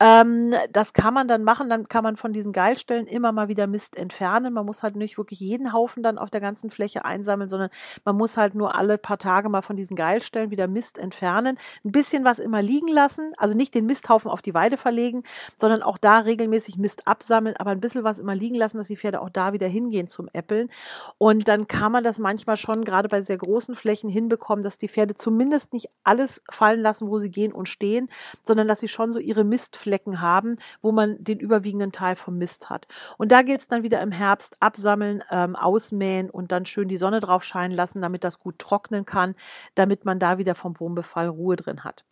Ähm, 0.00 0.54
das 0.70 0.92
kann 0.92 1.12
man 1.12 1.26
dann 1.28 1.42
machen, 1.42 1.68
dann 1.68 1.88
kann 1.88 2.04
man 2.04 2.16
von 2.16 2.32
diesen 2.32 2.52
Geilstellen 2.52 3.06
immer 3.06 3.32
mal 3.32 3.48
wieder 3.48 3.66
Mist 3.66 3.96
entfernen. 3.96 4.52
Man 4.52 4.64
muss 4.64 4.82
halt 4.82 4.96
nicht 4.96 5.18
wirklich 5.18 5.40
jeden 5.40 5.72
Haufen 5.72 6.02
dann 6.02 6.18
auf 6.18 6.30
der 6.30 6.40
ganzen 6.40 6.70
Fläche 6.70 7.04
einsammeln, 7.04 7.48
sondern 7.48 7.70
man 8.04 8.16
muss 8.16 8.36
halt 8.36 8.54
nur 8.54 8.76
alle 8.76 8.98
paar 8.98 9.18
Tage 9.18 9.48
mal 9.48 9.62
von 9.62 9.76
diesen 9.76 9.96
Geilstellen 9.96 10.50
wieder 10.50 10.68
Mist 10.68 10.98
entfernen. 10.98 11.58
Ein 11.84 11.92
bisschen 11.92 12.24
was 12.24 12.38
immer 12.38 12.62
liegen 12.62 12.88
lassen, 12.88 13.32
also 13.36 13.56
nicht 13.56 13.74
den 13.74 13.86
Misthaufen 13.86 14.30
auf 14.30 14.42
die 14.42 14.54
Weide 14.54 14.76
verlegen, 14.76 15.24
sondern 15.56 15.82
auch 15.82 15.98
da 15.98 16.18
regelmäßig 16.18 16.78
Mist 16.78 17.08
absammeln, 17.08 17.56
aber 17.58 17.70
ein 17.70 17.80
bisschen 17.80 18.04
was 18.04 18.20
immer 18.20 18.34
liegen 18.34 18.54
lassen, 18.54 18.78
dass 18.78 18.86
die 18.86 18.96
Pferde 18.96 19.20
auch 19.20 19.30
da 19.30 19.52
wieder 19.52 19.66
hingehen 19.66 20.06
zum 20.06 20.28
Äppeln. 20.32 20.70
Und 21.18 21.48
dann 21.48 21.66
kann 21.66 21.90
man 21.90 22.04
das 22.04 22.18
manchmal 22.18 22.56
schon 22.56 22.84
gerade 22.84 23.08
bei 23.08 23.22
sehr 23.22 23.38
großen 23.38 23.74
Flächen 23.74 24.08
hinbekommen, 24.08 24.62
dass 24.62 24.78
die 24.78 24.88
Pferde 24.88 25.14
zumindest 25.14 25.72
nicht 25.72 25.88
alles 26.04 26.42
fallen 26.50 26.80
lassen, 26.80 26.91
wo 27.00 27.18
sie 27.18 27.30
gehen 27.30 27.52
und 27.52 27.68
stehen, 27.68 28.08
sondern 28.42 28.68
dass 28.68 28.80
sie 28.80 28.88
schon 28.88 29.12
so 29.12 29.18
ihre 29.18 29.44
Mistflecken 29.44 30.20
haben, 30.20 30.56
wo 30.80 30.92
man 30.92 31.16
den 31.22 31.40
überwiegenden 31.40 31.92
Teil 31.92 32.16
vom 32.16 32.36
Mist 32.36 32.68
hat. 32.68 32.86
Und 33.18 33.32
da 33.32 33.42
gilt 33.42 33.60
es 33.60 33.68
dann 33.68 33.82
wieder 33.82 34.00
im 34.02 34.12
Herbst 34.12 34.56
absammeln, 34.60 35.22
ähm, 35.30 35.56
ausmähen 35.56 36.28
und 36.28 36.52
dann 36.52 36.66
schön 36.66 36.88
die 36.88 36.98
Sonne 36.98 37.20
drauf 37.20 37.44
scheinen 37.44 37.74
lassen, 37.74 38.02
damit 38.02 38.24
das 38.24 38.38
gut 38.38 38.58
trocknen 38.58 39.06
kann, 39.06 39.34
damit 39.74 40.04
man 40.04 40.18
da 40.18 40.38
wieder 40.38 40.54
vom 40.54 40.78
Wurmbefall 40.78 41.28
Ruhe 41.28 41.56
drin 41.56 41.84
hat. 41.84 42.04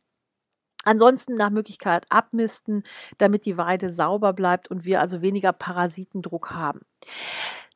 Ansonsten 0.84 1.34
nach 1.34 1.50
Möglichkeit 1.50 2.06
abmisten, 2.08 2.84
damit 3.18 3.44
die 3.44 3.58
Weide 3.58 3.90
sauber 3.90 4.32
bleibt 4.32 4.70
und 4.70 4.84
wir 4.84 5.00
also 5.00 5.20
weniger 5.20 5.52
Parasitendruck 5.52 6.52
haben. 6.52 6.80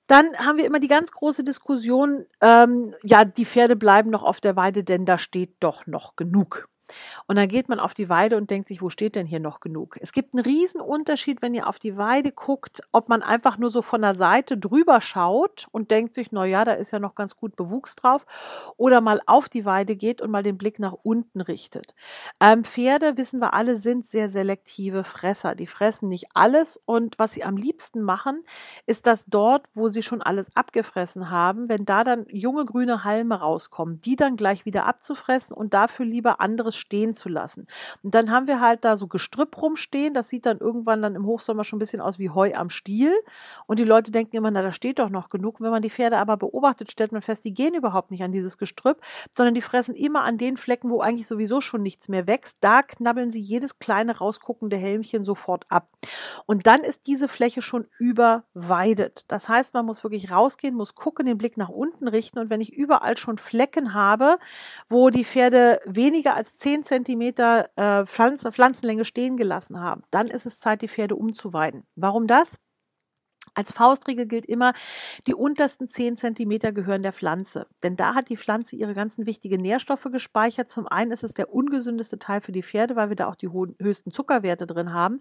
Dann 0.06 0.26
haben 0.38 0.58
wir 0.58 0.66
immer 0.66 0.80
die 0.80 0.88
ganz 0.88 1.12
große 1.12 1.44
Diskussion, 1.44 2.26
ähm, 2.40 2.94
ja, 3.02 3.24
die 3.24 3.46
Pferde 3.46 3.76
bleiben 3.76 4.10
noch 4.10 4.22
auf 4.22 4.40
der 4.40 4.56
Weide, 4.56 4.84
denn 4.84 5.06
da 5.06 5.16
steht 5.18 5.56
doch 5.60 5.86
noch 5.86 6.16
genug. 6.16 6.68
Und 7.26 7.36
dann 7.36 7.48
geht 7.48 7.68
man 7.68 7.80
auf 7.80 7.94
die 7.94 8.08
Weide 8.08 8.36
und 8.36 8.50
denkt 8.50 8.68
sich, 8.68 8.82
wo 8.82 8.88
steht 8.88 9.16
denn 9.16 9.26
hier 9.26 9.40
noch 9.40 9.60
genug? 9.60 9.96
Es 10.00 10.12
gibt 10.12 10.34
einen 10.34 10.44
riesen 10.44 10.80
Unterschied, 10.80 11.42
wenn 11.42 11.54
ihr 11.54 11.66
auf 11.66 11.78
die 11.78 11.96
Weide 11.96 12.32
guckt, 12.32 12.82
ob 12.92 13.08
man 13.08 13.22
einfach 13.22 13.58
nur 13.58 13.70
so 13.70 13.82
von 13.82 14.02
der 14.02 14.14
Seite 14.14 14.58
drüber 14.58 15.00
schaut 15.00 15.66
und 15.72 15.90
denkt 15.90 16.14
sich, 16.14 16.32
na 16.32 16.44
ja, 16.44 16.64
da 16.64 16.72
ist 16.72 16.90
ja 16.90 16.98
noch 16.98 17.14
ganz 17.14 17.36
gut 17.36 17.56
Bewuchs 17.56 17.96
drauf, 17.96 18.26
oder 18.76 19.00
mal 19.00 19.20
auf 19.26 19.48
die 19.48 19.64
Weide 19.64 19.96
geht 19.96 20.20
und 20.20 20.30
mal 20.30 20.42
den 20.42 20.58
Blick 20.58 20.78
nach 20.78 20.94
unten 21.02 21.40
richtet. 21.40 21.94
Ähm, 22.40 22.64
Pferde, 22.64 23.16
wissen 23.16 23.40
wir 23.40 23.54
alle, 23.54 23.76
sind 23.76 24.06
sehr 24.06 24.28
selektive 24.28 25.04
Fresser. 25.04 25.54
Die 25.54 25.66
fressen 25.66 26.08
nicht 26.08 26.26
alles 26.34 26.80
und 26.84 27.18
was 27.18 27.32
sie 27.32 27.44
am 27.44 27.56
liebsten 27.56 28.02
machen, 28.02 28.42
ist, 28.86 29.06
dass 29.06 29.26
dort, 29.26 29.66
wo 29.72 29.88
sie 29.88 30.02
schon 30.02 30.22
alles 30.22 30.54
abgefressen 30.54 31.30
haben, 31.30 31.68
wenn 31.68 31.84
da 31.84 32.04
dann 32.04 32.26
junge 32.28 32.64
grüne 32.64 33.04
Halme 33.04 33.40
rauskommen, 33.40 33.98
die 34.00 34.16
dann 34.16 34.36
gleich 34.36 34.64
wieder 34.64 34.86
abzufressen 34.86 35.56
und 35.56 35.74
dafür 35.74 36.06
lieber 36.06 36.40
andere 36.40 36.72
anderes 36.74 36.76
stehen 36.76 37.14
zu 37.14 37.28
lassen. 37.28 37.66
Und 38.02 38.14
dann 38.14 38.30
haben 38.30 38.46
wir 38.46 38.60
halt 38.60 38.84
da 38.84 38.96
so 38.96 39.06
Gestrüpp 39.06 39.60
rumstehen. 39.60 40.14
Das 40.14 40.28
sieht 40.28 40.46
dann 40.46 40.58
irgendwann 40.58 41.02
dann 41.02 41.14
im 41.14 41.26
Hochsommer 41.26 41.64
schon 41.64 41.76
ein 41.76 41.80
bisschen 41.80 42.00
aus 42.00 42.18
wie 42.18 42.30
Heu 42.30 42.52
am 42.54 42.70
Stiel. 42.70 43.12
Und 43.66 43.78
die 43.78 43.84
Leute 43.84 44.10
denken 44.10 44.36
immer, 44.36 44.50
na, 44.50 44.62
da 44.62 44.72
steht 44.72 44.98
doch 44.98 45.10
noch 45.10 45.28
genug. 45.28 45.60
wenn 45.60 45.70
man 45.70 45.82
die 45.82 45.90
Pferde 45.90 46.18
aber 46.18 46.36
beobachtet, 46.36 46.90
stellt 46.90 47.12
man 47.12 47.22
fest, 47.22 47.44
die 47.44 47.54
gehen 47.54 47.74
überhaupt 47.74 48.10
nicht 48.10 48.22
an 48.22 48.32
dieses 48.32 48.58
Gestrüpp, 48.58 49.00
sondern 49.32 49.54
die 49.54 49.62
fressen 49.62 49.94
immer 49.94 50.22
an 50.22 50.38
den 50.38 50.56
Flecken, 50.56 50.90
wo 50.90 51.00
eigentlich 51.00 51.26
sowieso 51.26 51.60
schon 51.60 51.82
nichts 51.82 52.08
mehr 52.08 52.26
wächst. 52.26 52.58
Da 52.60 52.82
knabbeln 52.82 53.30
sie 53.30 53.40
jedes 53.40 53.78
kleine 53.78 54.18
rausguckende 54.18 54.76
Helmchen 54.76 55.22
sofort 55.22 55.64
ab. 55.68 55.88
Und 56.46 56.66
dann 56.66 56.80
ist 56.80 57.06
diese 57.06 57.28
Fläche 57.28 57.62
schon 57.62 57.86
überweidet. 57.98 59.24
Das 59.28 59.48
heißt, 59.48 59.74
man 59.74 59.86
muss 59.86 60.04
wirklich 60.04 60.30
rausgehen, 60.30 60.74
muss 60.74 60.94
gucken, 60.94 61.26
den 61.26 61.38
Blick 61.38 61.56
nach 61.56 61.68
unten 61.68 62.08
richten. 62.08 62.38
Und 62.38 62.50
wenn 62.50 62.60
ich 62.60 62.74
überall 62.74 63.16
schon 63.16 63.38
Flecken 63.38 63.94
habe, 63.94 64.38
wo 64.88 65.10
die 65.10 65.24
Pferde 65.24 65.80
weniger 65.84 66.34
als 66.34 66.56
10 66.64 66.82
Zentimeter 66.82 67.68
äh, 67.76 68.06
Pflanzen, 68.06 68.50
Pflanzenlänge 68.50 69.04
stehen 69.04 69.36
gelassen 69.36 69.80
haben, 69.80 70.02
dann 70.10 70.28
ist 70.28 70.46
es 70.46 70.58
Zeit, 70.58 70.80
die 70.80 70.88
Pferde 70.88 71.14
umzuweiden. 71.14 71.86
Warum 71.94 72.26
das? 72.26 72.58
Als 73.54 73.72
Faustregel 73.72 74.26
gilt 74.26 74.46
immer, 74.46 74.72
die 75.26 75.34
untersten 75.34 75.88
10 75.88 76.16
Zentimeter 76.16 76.72
gehören 76.72 77.02
der 77.02 77.12
Pflanze. 77.12 77.66
Denn 77.82 77.96
da 77.96 78.14
hat 78.14 78.28
die 78.28 78.36
Pflanze 78.36 78.74
ihre 78.76 78.94
ganzen 78.94 79.26
wichtigen 79.26 79.62
Nährstoffe 79.62 80.08
gespeichert. 80.10 80.70
Zum 80.70 80.88
einen 80.88 81.12
ist 81.12 81.22
es 81.22 81.34
der 81.34 81.54
ungesündeste 81.54 82.18
Teil 82.18 82.40
für 82.40 82.52
die 82.52 82.62
Pferde, 82.62 82.96
weil 82.96 83.10
wir 83.10 83.16
da 83.16 83.28
auch 83.28 83.36
die 83.36 83.50
höchsten 83.50 84.12
Zuckerwerte 84.12 84.66
drin 84.66 84.92
haben. 84.92 85.20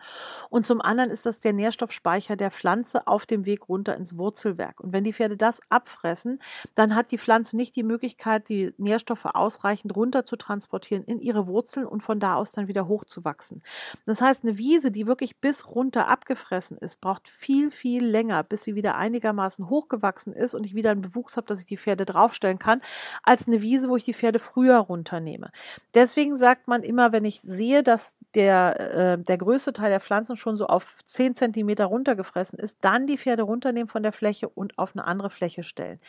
Und 0.50 0.66
zum 0.66 0.82
anderen 0.82 1.12
ist 1.12 1.26
das 1.26 1.42
der 1.42 1.54
Nährstoffspeicher 1.54 2.36
der 2.36 2.50
Pflanze 2.50 3.08
auf 3.08 3.26
dem 3.26 3.46
Weg 3.46 3.70
runter 3.70 3.96
ins 3.96 4.18
Wurzelwerk. 4.18 4.80
Und 4.80 4.94
wenn 4.94 5.04
die 5.04 5.14
Pferde 5.14 5.38
das 5.38 5.62
abfressen, 5.70 6.40
dann 6.74 6.96
hat 6.96 7.12
die 7.12 7.20
Pflanze 7.20 7.56
nicht 7.56 7.76
die 7.76 7.84
Möglichkeit, 7.84 8.50
die 8.50 8.74
Nährstoffe 8.78 9.26
ausreichend 9.26 9.96
runter 9.96 10.26
zu 10.26 10.38
transportieren 10.38 11.04
in 11.04 11.20
ihre 11.20 11.46
Wurzeln 11.46 11.86
und 11.86 12.02
von 12.02 12.20
da 12.20 12.36
aus 12.36 12.52
dann 12.52 12.68
wieder 12.68 12.88
hochzuwachsen. 12.88 13.62
Das 14.06 14.22
heißt, 14.22 14.44
eine 14.44 14.58
Wiese, 14.58 14.90
die 14.92 15.06
wirklich 15.06 15.38
bis 15.38 15.68
runter 15.70 16.08
abgefressen 16.08 16.78
ist, 16.78 17.00
braucht 17.00 17.30
viel, 17.30 17.70
viel 17.70 18.04
länger 18.04 18.23
länger, 18.24 18.44
bis 18.44 18.64
sie 18.64 18.76
wieder 18.76 18.96
einigermaßen 18.96 19.70
hochgewachsen 19.70 20.34
ist 20.34 20.56
und 20.56 20.66
ich 20.66 20.76
wieder 20.76 20.92
einen 20.92 21.02
Bewuchs 21.02 21.36
habe, 21.36 21.48
dass 21.48 21.60
ich 21.60 21.66
die 21.66 21.78
Pferde 21.78 22.06
draufstellen 22.06 22.58
kann, 22.58 22.82
als 23.22 23.48
eine 23.48 23.62
Wiese, 23.62 23.90
wo 23.90 23.98
ich 23.98 24.06
die 24.06 24.14
Pferde 24.14 24.40
früher 24.40 24.78
runternehme. 24.78 25.52
Deswegen 25.94 26.36
sagt 26.36 26.68
man 26.68 26.84
immer, 26.84 27.12
wenn 27.12 27.26
ich 27.26 27.42
sehe, 27.42 27.84
dass 27.84 28.16
der, 28.34 28.80
äh, 28.80 29.18
der 29.18 29.38
größte 29.38 29.74
Teil 29.74 29.90
der 29.90 30.00
Pflanzen 30.00 30.38
schon 30.38 30.56
so 30.56 30.68
auf 30.68 31.00
10 31.04 31.36
Zentimeter 31.36 31.86
runtergefressen 31.86 32.60
ist, 32.60 32.78
dann 32.82 33.08
die 33.08 33.18
Pferde 33.18 33.44
runternehmen 33.44 33.90
von 33.90 34.04
der 34.04 34.14
Fläche 34.14 34.48
und 34.48 34.78
auf 34.80 34.96
eine 34.96 35.06
andere 35.06 35.30
Fläche 35.30 35.64
stellen. 35.64 36.00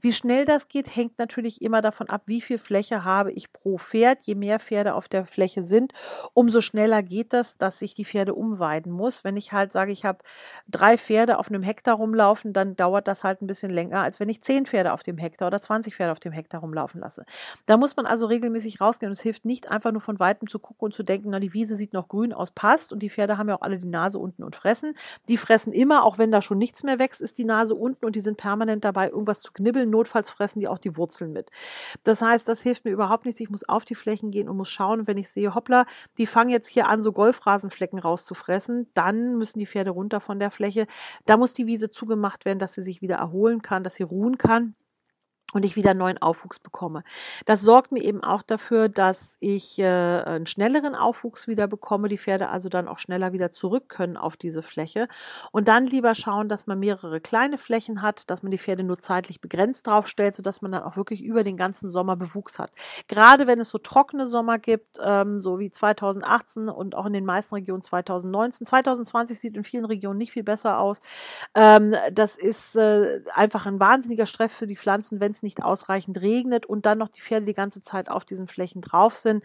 Wie 0.00 0.12
schnell 0.12 0.44
das 0.44 0.68
geht, 0.68 0.94
hängt 0.94 1.18
natürlich 1.18 1.60
immer 1.60 1.82
davon 1.82 2.08
ab, 2.08 2.22
wie 2.26 2.40
viel 2.40 2.58
Fläche 2.58 3.04
habe 3.04 3.32
ich 3.32 3.52
pro 3.52 3.78
Pferd. 3.78 4.22
Je 4.22 4.34
mehr 4.36 4.60
Pferde 4.60 4.94
auf 4.94 5.08
der 5.08 5.26
Fläche 5.26 5.64
sind, 5.64 5.92
umso 6.34 6.60
schneller 6.60 7.02
geht 7.02 7.32
das, 7.32 7.58
dass 7.58 7.82
ich 7.82 7.94
die 7.94 8.04
Pferde 8.04 8.34
umweiden 8.34 8.92
muss. 8.92 9.24
Wenn 9.24 9.36
ich 9.36 9.52
halt 9.52 9.72
sage, 9.72 9.92
ich 9.92 10.04
habe 10.04 10.18
drei 10.68 10.96
Pferde 10.96 11.38
auf 11.38 11.48
einem 11.48 11.63
Hektar 11.64 11.96
rumlaufen, 11.96 12.52
dann 12.52 12.76
dauert 12.76 13.08
das 13.08 13.24
halt 13.24 13.42
ein 13.42 13.46
bisschen 13.46 13.70
länger, 13.70 14.02
als 14.02 14.20
wenn 14.20 14.28
ich 14.28 14.42
zehn 14.42 14.66
Pferde 14.66 14.92
auf 14.92 15.02
dem 15.02 15.18
Hektar 15.18 15.48
oder 15.48 15.60
20 15.60 15.96
Pferde 15.96 16.12
auf 16.12 16.20
dem 16.20 16.32
Hektar 16.32 16.60
rumlaufen 16.60 17.00
lasse. 17.00 17.24
Da 17.66 17.76
muss 17.76 17.96
man 17.96 18.06
also 18.06 18.26
regelmäßig 18.26 18.80
rausgehen 18.80 19.08
und 19.08 19.12
es 19.12 19.20
hilft 19.20 19.44
nicht 19.44 19.70
einfach 19.70 19.92
nur 19.92 20.00
von 20.00 20.20
Weitem 20.20 20.48
zu 20.48 20.58
gucken 20.58 20.86
und 20.86 20.94
zu 20.94 21.02
denken, 21.02 21.30
na, 21.30 21.40
die 21.40 21.52
Wiese 21.52 21.76
sieht 21.76 21.92
noch 21.92 22.08
grün 22.08 22.32
aus, 22.32 22.50
passt 22.50 22.92
und 22.92 23.00
die 23.00 23.10
Pferde 23.10 23.38
haben 23.38 23.48
ja 23.48 23.56
auch 23.56 23.62
alle 23.62 23.78
die 23.78 23.88
Nase 23.88 24.18
unten 24.18 24.44
und 24.44 24.56
fressen. 24.56 24.94
Die 25.28 25.36
fressen 25.36 25.72
immer, 25.72 26.04
auch 26.04 26.18
wenn 26.18 26.30
da 26.30 26.42
schon 26.42 26.58
nichts 26.58 26.82
mehr 26.82 26.98
wächst, 26.98 27.20
ist 27.20 27.38
die 27.38 27.44
Nase 27.44 27.74
unten 27.74 28.04
und 28.04 28.16
die 28.16 28.20
sind 28.20 28.36
permanent 28.36 28.84
dabei, 28.84 29.08
irgendwas 29.08 29.42
zu 29.42 29.52
knibbeln. 29.52 29.90
Notfalls 29.90 30.30
fressen 30.30 30.60
die 30.60 30.68
auch 30.68 30.78
die 30.78 30.96
Wurzeln 30.96 31.32
mit. 31.32 31.50
Das 32.02 32.22
heißt, 32.22 32.48
das 32.48 32.62
hilft 32.62 32.84
mir 32.84 32.90
überhaupt 32.90 33.24
nichts. 33.24 33.40
Ich 33.40 33.50
muss 33.50 33.68
auf 33.68 33.84
die 33.84 33.94
Flächen 33.94 34.30
gehen 34.30 34.48
und 34.48 34.56
muss 34.56 34.70
schauen, 34.70 35.06
wenn 35.06 35.16
ich 35.16 35.28
sehe, 35.28 35.54
hoppla, 35.54 35.86
die 36.18 36.26
fangen 36.26 36.50
jetzt 36.50 36.68
hier 36.68 36.88
an, 36.88 37.00
so 37.00 37.12
Golfrasenflecken 37.12 37.98
rauszufressen, 37.98 38.88
dann 38.94 39.36
müssen 39.38 39.58
die 39.58 39.66
Pferde 39.66 39.90
runter 39.90 40.20
von 40.20 40.38
der 40.38 40.50
Fläche. 40.50 40.86
Da 41.24 41.36
muss 41.36 41.53
die 41.54 41.66
Wiese 41.66 41.90
zugemacht 41.90 42.44
werden, 42.44 42.58
dass 42.58 42.74
sie 42.74 42.82
sich 42.82 43.00
wieder 43.02 43.16
erholen 43.16 43.62
kann, 43.62 43.84
dass 43.84 43.94
sie 43.96 44.02
ruhen 44.02 44.38
kann 44.38 44.74
und 45.54 45.64
ich 45.64 45.76
wieder 45.76 45.94
neuen 45.94 46.18
Aufwuchs 46.18 46.58
bekomme. 46.58 47.04
Das 47.46 47.62
sorgt 47.62 47.92
mir 47.92 48.02
eben 48.02 48.22
auch 48.22 48.42
dafür, 48.42 48.88
dass 48.88 49.36
ich 49.40 49.78
äh, 49.78 49.84
einen 49.86 50.46
schnelleren 50.46 50.94
Aufwuchs 50.94 51.48
wieder 51.48 51.66
bekomme, 51.66 52.08
die 52.08 52.18
Pferde 52.18 52.48
also 52.48 52.68
dann 52.68 52.88
auch 52.88 52.98
schneller 52.98 53.32
wieder 53.32 53.52
zurück 53.52 53.88
können 53.88 54.16
auf 54.16 54.36
diese 54.36 54.62
Fläche 54.62 55.08
und 55.52 55.68
dann 55.68 55.86
lieber 55.86 56.14
schauen, 56.14 56.48
dass 56.48 56.66
man 56.66 56.78
mehrere 56.80 57.20
kleine 57.20 57.56
Flächen 57.56 58.02
hat, 58.02 58.28
dass 58.30 58.42
man 58.42 58.50
die 58.50 58.58
Pferde 58.58 58.82
nur 58.82 58.98
zeitlich 58.98 59.40
begrenzt 59.40 59.86
draufstellt, 59.86 60.34
sodass 60.34 60.60
man 60.60 60.72
dann 60.72 60.82
auch 60.82 60.96
wirklich 60.96 61.22
über 61.22 61.44
den 61.44 61.56
ganzen 61.56 61.88
Sommer 61.88 62.16
Bewuchs 62.16 62.58
hat. 62.58 62.72
Gerade 63.08 63.46
wenn 63.46 63.60
es 63.60 63.70
so 63.70 63.78
trockene 63.78 64.26
Sommer 64.26 64.58
gibt, 64.58 64.98
ähm, 65.02 65.40
so 65.40 65.58
wie 65.58 65.70
2018 65.70 66.68
und 66.68 66.96
auch 66.96 67.06
in 67.06 67.12
den 67.12 67.24
meisten 67.24 67.54
Regionen 67.54 67.82
2019. 67.82 68.66
2020 68.66 69.38
sieht 69.38 69.56
in 69.56 69.62
vielen 69.62 69.84
Regionen 69.84 70.18
nicht 70.18 70.32
viel 70.32 70.42
besser 70.42 70.78
aus. 70.78 71.00
Ähm, 71.54 71.94
das 72.12 72.36
ist 72.36 72.76
äh, 72.76 73.20
einfach 73.32 73.66
ein 73.66 73.78
wahnsinniger 73.78 74.26
Stress 74.26 74.52
für 74.52 74.66
die 74.66 74.76
Pflanzen, 74.76 75.20
wenn 75.20 75.30
es 75.30 75.42
nicht 75.44 75.62
ausreichend 75.62 76.20
regnet 76.20 76.66
und 76.66 76.86
dann 76.86 76.98
noch 76.98 77.08
die 77.08 77.20
Pferde 77.20 77.46
die 77.46 77.54
ganze 77.54 77.82
Zeit 77.82 78.08
auf 78.10 78.24
diesen 78.24 78.48
Flächen 78.48 78.82
drauf 78.82 79.14
sind. 79.16 79.44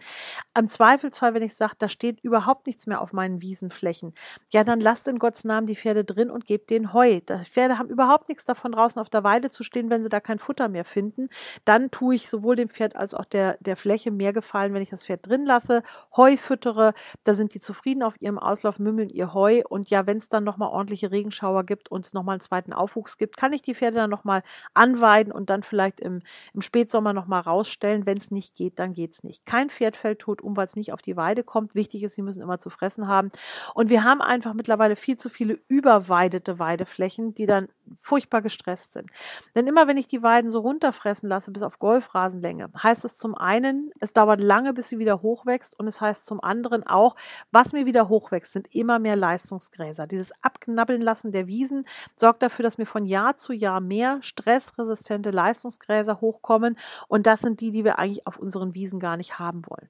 Im 0.58 0.66
Zweifelsfall, 0.66 1.34
wenn 1.34 1.42
ich 1.42 1.54
sage, 1.54 1.74
da 1.78 1.88
steht 1.88 2.20
überhaupt 2.20 2.66
nichts 2.66 2.86
mehr 2.86 3.00
auf 3.00 3.12
meinen 3.12 3.40
Wiesenflächen, 3.40 4.14
ja, 4.50 4.64
dann 4.64 4.80
lasst 4.80 5.06
in 5.08 5.18
Gottes 5.18 5.44
Namen 5.44 5.66
die 5.66 5.76
Pferde 5.76 6.04
drin 6.04 6.30
und 6.30 6.46
gebt 6.46 6.70
denen 6.70 6.92
Heu. 6.92 7.20
Die 7.20 7.44
Pferde 7.44 7.78
haben 7.78 7.88
überhaupt 7.88 8.28
nichts 8.28 8.44
davon, 8.44 8.72
draußen 8.72 9.00
auf 9.00 9.10
der 9.10 9.22
Weide 9.24 9.50
zu 9.50 9.62
stehen, 9.62 9.90
wenn 9.90 10.02
sie 10.02 10.08
da 10.08 10.20
kein 10.20 10.38
Futter 10.38 10.68
mehr 10.68 10.84
finden. 10.84 11.28
Dann 11.64 11.90
tue 11.90 12.14
ich 12.16 12.28
sowohl 12.28 12.56
dem 12.56 12.68
Pferd 12.68 12.96
als 12.96 13.14
auch 13.14 13.24
der, 13.24 13.56
der 13.60 13.76
Fläche 13.76 14.10
mehr 14.10 14.32
Gefallen, 14.32 14.74
wenn 14.74 14.82
ich 14.82 14.90
das 14.90 15.06
Pferd 15.06 15.26
drin 15.28 15.44
lasse, 15.44 15.82
Heu 16.16 16.36
füttere, 16.36 16.92
da 17.24 17.34
sind 17.34 17.54
die 17.54 17.60
zufrieden 17.60 18.02
auf 18.02 18.20
ihrem 18.20 18.38
Auslauf, 18.38 18.78
mümmeln 18.78 19.08
ihr 19.10 19.34
Heu 19.34 19.62
und 19.68 19.90
ja, 19.90 20.06
wenn 20.06 20.16
es 20.16 20.28
dann 20.28 20.44
nochmal 20.44 20.70
ordentliche 20.70 21.10
Regenschauer 21.10 21.64
gibt 21.64 21.90
und 21.90 22.04
es 22.04 22.12
nochmal 22.12 22.34
einen 22.34 22.40
zweiten 22.40 22.72
Aufwuchs 22.72 23.18
gibt, 23.18 23.36
kann 23.36 23.52
ich 23.52 23.62
die 23.62 23.74
Pferde 23.74 23.96
dann 23.98 24.10
nochmal 24.10 24.42
anweiden 24.74 25.32
und 25.32 25.50
dann 25.50 25.62
vielleicht 25.62 25.89
vielleicht 25.90 26.00
im, 26.00 26.22
im 26.54 26.62
Spätsommer 26.62 27.12
nochmal 27.12 27.40
rausstellen. 27.40 28.06
Wenn 28.06 28.18
es 28.18 28.30
nicht 28.30 28.54
geht, 28.54 28.78
dann 28.78 28.92
geht 28.92 29.12
es 29.12 29.22
nicht. 29.22 29.46
Kein 29.46 29.68
Pferd 29.68 29.96
fällt 29.96 30.20
tot 30.20 30.42
um, 30.42 30.56
weil 30.56 30.66
es 30.66 30.76
nicht 30.76 30.92
auf 30.92 31.02
die 31.02 31.16
Weide 31.16 31.42
kommt. 31.42 31.74
Wichtig 31.74 32.02
ist, 32.02 32.14
sie 32.14 32.22
müssen 32.22 32.42
immer 32.42 32.58
zu 32.58 32.70
fressen 32.70 33.08
haben. 33.08 33.30
Und 33.74 33.90
wir 33.90 34.04
haben 34.04 34.20
einfach 34.20 34.54
mittlerweile 34.54 34.96
viel 34.96 35.16
zu 35.16 35.28
viele 35.28 35.58
überweidete 35.68 36.58
Weideflächen, 36.58 37.34
die 37.34 37.46
dann 37.46 37.68
furchtbar 37.98 38.42
gestresst 38.42 38.92
sind. 38.92 39.10
Denn 39.54 39.66
immer 39.66 39.86
wenn 39.86 39.96
ich 39.96 40.06
die 40.06 40.22
Weiden 40.22 40.50
so 40.50 40.60
runterfressen 40.60 41.28
lasse 41.28 41.50
bis 41.50 41.62
auf 41.62 41.78
Golfrasenlänge, 41.78 42.70
heißt 42.82 43.04
es 43.04 43.16
zum 43.16 43.34
einen, 43.34 43.90
es 44.00 44.12
dauert 44.12 44.40
lange, 44.40 44.72
bis 44.72 44.88
sie 44.88 44.98
wieder 44.98 45.22
hochwächst 45.22 45.78
und 45.78 45.86
es 45.86 46.00
heißt 46.00 46.26
zum 46.26 46.42
anderen 46.42 46.86
auch, 46.86 47.16
was 47.50 47.72
mir 47.72 47.86
wieder 47.86 48.08
hochwächst, 48.08 48.52
sind 48.52 48.74
immer 48.74 48.98
mehr 48.98 49.16
Leistungsgräser. 49.16 50.06
Dieses 50.06 50.32
Abknabbeln 50.42 51.00
lassen 51.00 51.32
der 51.32 51.46
Wiesen 51.46 51.86
sorgt 52.16 52.42
dafür, 52.42 52.62
dass 52.62 52.78
mir 52.78 52.86
von 52.86 53.04
Jahr 53.04 53.36
zu 53.36 53.52
Jahr 53.52 53.80
mehr 53.80 54.18
stressresistente 54.22 55.30
Leistungsgräser 55.30 56.20
hochkommen 56.20 56.76
und 57.08 57.26
das 57.26 57.40
sind 57.40 57.60
die, 57.60 57.70
die 57.70 57.84
wir 57.84 57.98
eigentlich 57.98 58.26
auf 58.26 58.38
unseren 58.38 58.74
Wiesen 58.74 59.00
gar 59.00 59.16
nicht 59.16 59.38
haben 59.38 59.62
wollen. 59.66 59.88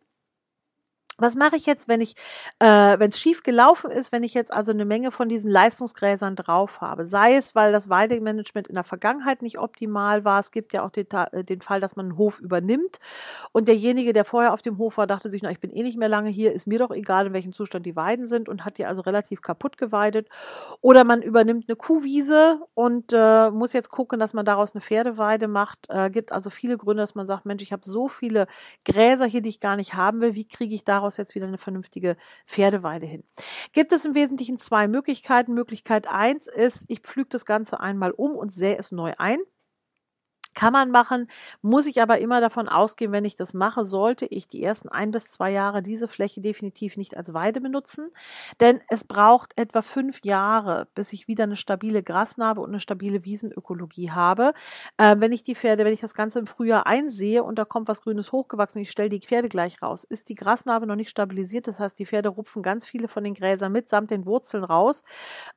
Was 1.20 1.36
mache 1.36 1.56
ich 1.56 1.66
jetzt, 1.66 1.88
wenn 1.88 2.00
ich, 2.00 2.14
äh, 2.58 2.98
wenn 2.98 3.10
es 3.10 3.20
schief 3.20 3.42
gelaufen 3.42 3.90
ist, 3.90 4.12
wenn 4.12 4.22
ich 4.22 4.34
jetzt 4.34 4.52
also 4.52 4.72
eine 4.72 4.84
Menge 4.84 5.12
von 5.12 5.28
diesen 5.28 5.50
Leistungsgräsern 5.50 6.36
drauf 6.36 6.80
habe? 6.80 7.06
Sei 7.06 7.36
es, 7.36 7.54
weil 7.54 7.72
das 7.72 7.88
Weidemanagement 7.88 8.68
in 8.68 8.74
der 8.74 8.84
Vergangenheit 8.84 9.42
nicht 9.42 9.58
optimal 9.58 10.24
war. 10.24 10.40
Es 10.40 10.50
gibt 10.50 10.72
ja 10.72 10.84
auch 10.84 10.90
den, 10.90 11.06
äh, 11.10 11.44
den 11.44 11.60
Fall, 11.60 11.80
dass 11.80 11.96
man 11.96 12.06
einen 12.06 12.18
Hof 12.18 12.40
übernimmt 12.40 12.98
und 13.52 13.68
derjenige, 13.68 14.12
der 14.12 14.24
vorher 14.24 14.52
auf 14.52 14.62
dem 14.62 14.78
Hof 14.78 14.96
war, 14.96 15.06
dachte 15.06 15.28
sich, 15.28 15.42
na, 15.42 15.50
ich 15.50 15.60
bin 15.60 15.70
eh 15.70 15.82
nicht 15.82 15.98
mehr 15.98 16.08
lange 16.08 16.30
hier, 16.30 16.52
ist 16.52 16.66
mir 16.66 16.78
doch 16.78 16.90
egal, 16.90 17.26
in 17.26 17.32
welchem 17.32 17.52
Zustand 17.52 17.86
die 17.86 17.96
Weiden 17.96 18.26
sind 18.26 18.48
und 18.48 18.64
hat 18.64 18.78
die 18.78 18.86
also 18.86 19.02
relativ 19.02 19.42
kaputt 19.42 19.76
geweidet. 19.76 20.28
Oder 20.80 21.04
man 21.04 21.22
übernimmt 21.22 21.66
eine 21.68 21.76
Kuhwiese 21.76 22.60
und 22.74 23.12
äh, 23.12 23.50
muss 23.50 23.72
jetzt 23.72 23.90
gucken, 23.90 24.18
dass 24.18 24.34
man 24.34 24.44
daraus 24.44 24.74
eine 24.74 24.80
Pferdeweide 24.80 25.48
macht. 25.48 25.86
Äh, 25.88 26.10
gibt 26.10 26.32
also 26.32 26.50
viele 26.50 26.78
Gründe, 26.78 27.02
dass 27.02 27.14
man 27.14 27.26
sagt, 27.26 27.46
Mensch, 27.46 27.62
ich 27.62 27.72
habe 27.72 27.82
so 27.84 28.08
viele 28.08 28.46
Gräser 28.84 29.26
hier, 29.26 29.42
die 29.42 29.50
ich 29.50 29.60
gar 29.60 29.76
nicht 29.76 29.94
haben 29.94 30.20
will. 30.20 30.34
Wie 30.34 30.46
kriege 30.48 30.74
ich 30.74 30.84
daraus 30.84 31.09
daraus 31.10 31.16
jetzt 31.16 31.34
wieder 31.34 31.46
eine 31.46 31.58
vernünftige 31.58 32.16
Pferdeweide 32.46 33.06
hin. 33.06 33.24
Gibt 33.72 33.92
es 33.92 34.04
im 34.04 34.14
Wesentlichen 34.14 34.58
zwei 34.58 34.88
Möglichkeiten. 34.88 35.54
Möglichkeit 35.54 36.08
eins 36.08 36.46
ist, 36.46 36.84
ich 36.88 37.00
pflüge 37.00 37.30
das 37.30 37.44
Ganze 37.44 37.80
einmal 37.80 38.12
um 38.12 38.36
und 38.36 38.52
sähe 38.52 38.76
es 38.78 38.92
neu 38.92 39.12
ein. 39.18 39.38
Kann 40.54 40.72
man 40.72 40.90
machen, 40.90 41.28
muss 41.62 41.86
ich 41.86 42.02
aber 42.02 42.18
immer 42.18 42.40
davon 42.40 42.68
ausgehen, 42.68 43.12
wenn 43.12 43.24
ich 43.24 43.36
das 43.36 43.54
mache, 43.54 43.84
sollte 43.84 44.26
ich 44.26 44.48
die 44.48 44.62
ersten 44.62 44.88
ein 44.88 45.12
bis 45.12 45.28
zwei 45.28 45.50
Jahre 45.52 45.80
diese 45.80 46.08
Fläche 46.08 46.40
definitiv 46.40 46.96
nicht 46.96 47.16
als 47.16 47.32
Weide 47.32 47.60
benutzen, 47.60 48.10
denn 48.60 48.80
es 48.88 49.04
braucht 49.04 49.56
etwa 49.56 49.80
fünf 49.80 50.20
Jahre, 50.24 50.88
bis 50.94 51.12
ich 51.12 51.28
wieder 51.28 51.44
eine 51.44 51.54
stabile 51.54 52.02
Grasnarbe 52.02 52.60
und 52.60 52.70
eine 52.70 52.80
stabile 52.80 53.24
Wiesenökologie 53.24 54.10
habe. 54.10 54.52
Äh, 54.96 55.16
wenn 55.18 55.30
ich 55.32 55.44
die 55.44 55.54
Pferde, 55.54 55.84
wenn 55.84 55.92
ich 55.92 56.00
das 56.00 56.14
Ganze 56.14 56.40
im 56.40 56.46
Frühjahr 56.46 56.86
einsehe 56.86 57.44
und 57.44 57.56
da 57.58 57.64
kommt 57.64 57.86
was 57.88 58.02
Grünes 58.02 58.32
hochgewachsen 58.32 58.80
und 58.80 58.82
ich 58.82 58.90
stelle 58.90 59.08
die 59.08 59.20
Pferde 59.20 59.48
gleich 59.48 59.80
raus, 59.82 60.02
ist 60.04 60.28
die 60.28 60.34
Grasnarbe 60.34 60.86
noch 60.86 60.96
nicht 60.96 61.10
stabilisiert. 61.10 61.68
Das 61.68 61.78
heißt, 61.78 61.98
die 61.98 62.06
Pferde 62.06 62.28
rupfen 62.28 62.62
ganz 62.62 62.86
viele 62.86 63.06
von 63.08 63.22
den 63.22 63.34
Gräsern 63.34 63.70
mitsamt 63.72 64.10
den 64.10 64.26
Wurzeln 64.26 64.64
raus 64.64 65.04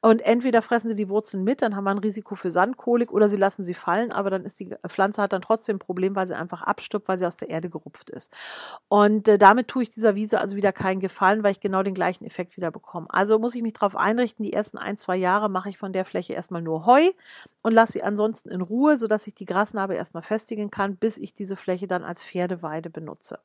und 0.01 0.21
entweder 0.21 0.61
fressen 0.61 0.89
sie 0.89 0.95
die 0.95 1.09
Wurzeln 1.09 1.43
mit, 1.43 1.61
dann 1.61 1.75
haben 1.75 1.83
wir 1.85 1.91
ein 1.91 1.97
Risiko 1.97 2.35
für 2.35 2.51
Sandkolik 2.51 3.11
oder 3.11 3.29
sie 3.29 3.37
lassen 3.37 3.63
sie 3.63 3.73
fallen, 3.73 4.11
aber 4.11 4.29
dann 4.29 4.45
ist 4.45 4.59
die 4.59 4.75
Pflanze 4.89 5.21
hat 5.21 5.33
dann 5.33 5.41
trotzdem 5.41 5.77
ein 5.77 5.79
Problem, 5.79 6.15
weil 6.15 6.27
sie 6.27 6.35
einfach 6.35 6.61
abstirbt, 6.61 7.07
weil 7.07 7.19
sie 7.19 7.25
aus 7.25 7.37
der 7.37 7.49
Erde 7.49 7.69
gerupft 7.69 8.09
ist. 8.09 8.31
Und 8.87 9.27
äh, 9.27 9.37
damit 9.37 9.67
tue 9.67 9.83
ich 9.83 9.89
dieser 9.89 10.15
Wiese 10.15 10.39
also 10.39 10.55
wieder 10.55 10.71
keinen 10.71 10.99
Gefallen, 10.99 11.43
weil 11.43 11.51
ich 11.51 11.59
genau 11.59 11.83
den 11.83 11.93
gleichen 11.93 12.25
Effekt 12.25 12.57
wieder 12.57 12.71
bekomme. 12.71 13.07
Also 13.09 13.39
muss 13.39 13.55
ich 13.55 13.61
mich 13.61 13.73
darauf 13.73 13.95
einrichten, 13.95 14.43
die 14.43 14.53
ersten 14.53 14.77
ein, 14.77 14.97
zwei 14.97 15.15
Jahre 15.17 15.49
mache 15.49 15.69
ich 15.69 15.77
von 15.77 15.93
der 15.93 16.05
Fläche 16.05 16.33
erstmal 16.33 16.61
nur 16.61 16.85
Heu 16.85 17.03
und 17.63 17.73
lasse 17.73 17.93
sie 17.93 18.03
ansonsten 18.03 18.49
in 18.49 18.61
Ruhe, 18.61 18.97
sodass 18.97 19.27
ich 19.27 19.35
die 19.35 19.45
Grasnarbe 19.45 19.95
erstmal 19.95 20.23
festigen 20.23 20.69
kann, 20.69 20.97
bis 20.97 21.17
ich 21.17 21.33
diese 21.33 21.55
Fläche 21.55 21.87
dann 21.87 22.03
als 22.03 22.23
Pferdeweide 22.23 22.89
benutze. 22.89 23.39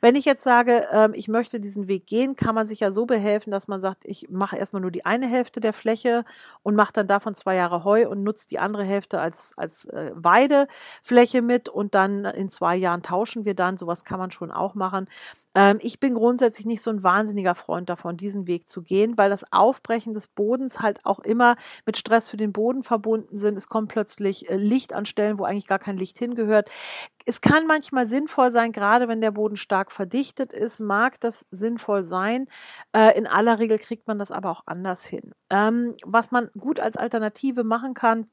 Wenn 0.00 0.16
ich 0.16 0.24
jetzt 0.24 0.42
sage, 0.42 0.86
ähm, 0.90 1.12
ich 1.14 1.28
möchte 1.28 1.60
diesen 1.60 1.88
Weg 1.88 2.06
gehen, 2.06 2.36
kann 2.36 2.54
man 2.54 2.66
sich 2.66 2.80
ja 2.80 2.90
so 2.90 3.06
behelfen, 3.06 3.50
dass 3.50 3.68
man 3.68 3.80
sagt, 3.80 4.04
ich 4.04 4.28
mache 4.30 4.56
erstmal 4.56 4.82
nur 4.82 4.90
die 4.90 5.04
eine 5.04 5.28
Hälfte 5.28 5.60
der 5.60 5.72
Fläche 5.72 6.24
und 6.62 6.74
mache 6.74 6.92
dann 6.92 7.06
davon 7.06 7.34
zwei 7.34 7.54
Jahre 7.54 7.84
Heu 7.84 8.08
und 8.08 8.22
nutze 8.22 8.48
die 8.48 8.58
andere 8.58 8.84
Hälfte 8.84 9.20
als, 9.20 9.54
als 9.56 9.84
äh, 9.86 10.12
Weide. 10.14 10.66
Fläche 11.02 11.42
mit 11.42 11.68
und 11.68 11.94
dann 11.94 12.24
in 12.24 12.48
zwei 12.48 12.76
Jahren 12.76 13.02
tauschen 13.02 13.44
wir 13.44 13.54
dann. 13.54 13.76
Sowas 13.76 14.04
kann 14.04 14.18
man 14.18 14.30
schon 14.30 14.50
auch 14.50 14.74
machen. 14.74 15.08
Ähm, 15.54 15.78
ich 15.82 15.98
bin 15.98 16.14
grundsätzlich 16.14 16.66
nicht 16.66 16.82
so 16.82 16.90
ein 16.90 17.02
wahnsinniger 17.02 17.54
Freund 17.54 17.88
davon, 17.88 18.16
diesen 18.16 18.46
Weg 18.46 18.68
zu 18.68 18.82
gehen, 18.82 19.18
weil 19.18 19.30
das 19.30 19.52
Aufbrechen 19.52 20.12
des 20.12 20.28
Bodens 20.28 20.80
halt 20.80 21.04
auch 21.04 21.18
immer 21.20 21.56
mit 21.86 21.96
Stress 21.96 22.28
für 22.30 22.36
den 22.36 22.52
Boden 22.52 22.82
verbunden 22.82 23.36
sind. 23.36 23.56
Es 23.56 23.68
kommt 23.68 23.88
plötzlich 23.88 24.48
äh, 24.50 24.56
Licht 24.56 24.92
an 24.92 25.06
Stellen, 25.06 25.38
wo 25.38 25.44
eigentlich 25.44 25.66
gar 25.66 25.78
kein 25.78 25.96
Licht 25.96 26.18
hingehört. 26.18 26.70
Es 27.26 27.40
kann 27.40 27.66
manchmal 27.66 28.06
sinnvoll 28.06 28.50
sein, 28.50 28.72
gerade 28.72 29.08
wenn 29.08 29.20
der 29.20 29.32
Boden 29.32 29.56
stark 29.56 29.92
verdichtet 29.92 30.52
ist, 30.52 30.80
mag 30.80 31.20
das 31.20 31.46
sinnvoll 31.50 32.02
sein. 32.02 32.46
Äh, 32.92 33.16
in 33.18 33.26
aller 33.26 33.58
Regel 33.58 33.78
kriegt 33.78 34.08
man 34.08 34.18
das 34.18 34.30
aber 34.32 34.50
auch 34.50 34.62
anders 34.66 35.04
hin. 35.06 35.32
Ähm, 35.50 35.94
was 36.04 36.30
man 36.30 36.50
gut 36.58 36.80
als 36.80 36.96
Alternative 36.96 37.64
machen 37.64 37.94
kann, 37.94 38.30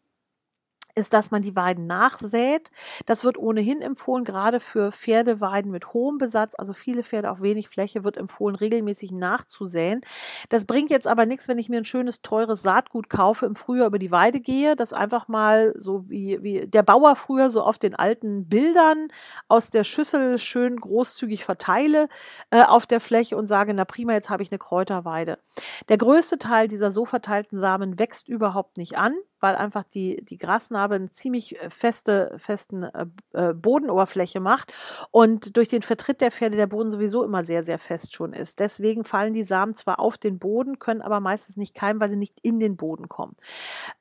ist, 0.98 1.14
dass 1.14 1.32
man 1.32 1.42
die 1.42 1.56
Weiden 1.56 1.88
nachsät. 1.88 2.72
Das 3.06 3.24
wird 3.24 3.38
ohnehin 3.38 3.82
empfohlen, 3.82 4.24
gerade 4.24 4.60
für 4.60 4.92
Pferdeweiden 4.92 5.72
mit 5.72 5.94
hohem 5.94 6.18
Besatz, 6.18 6.56
also 6.58 6.74
viele 6.74 7.04
Pferde 7.04 7.32
auf 7.32 7.42
wenig 7.42 7.70
Fläche, 7.70 8.04
wird 8.04 8.18
empfohlen, 8.18 8.56
regelmäßig 8.56 9.12
nachzusäen. 9.12 10.02
Das 10.50 10.66
bringt 10.66 10.90
jetzt 10.90 11.08
aber 11.08 11.26
nichts, 11.26 11.48
wenn 11.48 11.58
ich 11.58 11.70
mir 11.70 11.78
ein 11.78 11.86
schönes, 11.86 12.22
teures 12.22 12.62
Saatgut 12.62 13.10
kaufe, 13.10 13.46
im 13.46 13.56
Frühjahr 13.56 13.88
über 13.88 14.00
die 14.00 14.12
Weide 14.12 14.40
gehe, 14.40 14.76
das 14.76 14.94
einfach 14.94 15.28
mal 15.28 15.74
so 15.78 16.10
wie, 16.10 16.42
wie 16.42 16.68
der 16.68 16.84
Bauer 16.84 17.16
früher 17.16 17.50
so 17.50 17.62
auf 17.62 17.78
den 17.78 17.96
alten 17.96 18.48
Bildern 18.48 19.08
aus 19.48 19.70
der 19.70 19.84
Schüssel 19.84 20.40
schön 20.40 20.78
großzügig 20.78 21.46
verteile 21.46 22.10
äh, 22.50 22.64
auf 22.64 22.86
der 22.86 23.00
Fläche 23.00 23.38
und 23.38 23.48
sage, 23.48 23.74
na 23.74 23.86
prima, 23.86 24.14
jetzt 24.14 24.30
habe 24.30 24.44
ich 24.44 24.52
eine 24.52 24.60
Kräuterweide. 24.60 25.38
Der 25.90 25.98
größte 25.98 26.38
Teil 26.40 26.68
dieser 26.68 26.92
so 26.92 27.06
verteilten 27.06 27.60
Samen 27.60 28.00
wächst 28.00 28.28
überhaupt 28.28 28.78
nicht 28.78 28.98
an 28.98 29.14
weil 29.40 29.56
einfach 29.56 29.84
die, 29.84 30.24
die 30.24 30.38
Grasnarbe 30.38 30.96
eine 30.96 31.10
ziemlich 31.10 31.62
äh, 31.62 31.70
feste, 31.70 32.36
festen 32.38 32.84
äh, 32.84 33.06
äh, 33.34 33.54
Bodenoberfläche 33.54 34.40
macht 34.40 34.74
und 35.12 35.58
durch 35.58 35.70
den 35.70 35.82
Vertritt 35.82 36.22
der 36.22 36.32
Pferde 36.32 36.58
der 36.58 36.68
Boden 36.68 36.92
sowieso 36.92 37.24
immer 37.24 37.44
sehr, 37.44 37.64
sehr 37.64 37.80
fest 37.80 38.16
schon 38.16 38.34
ist. 38.34 38.60
Deswegen 38.60 39.04
fallen 39.04 39.34
die 39.34 39.44
Samen 39.44 39.74
zwar 39.74 40.00
auf 40.00 40.18
den 40.18 40.40
Boden, 40.40 40.80
können 40.80 41.02
aber 41.02 41.20
meistens 41.20 41.58
nicht 41.58 41.76
keimen, 41.76 42.02
weil 42.02 42.10
sie 42.10 42.16
nicht 42.16 42.40
in 42.42 42.60
den 42.60 42.78
Boden 42.78 43.10
kommen. 43.10 43.36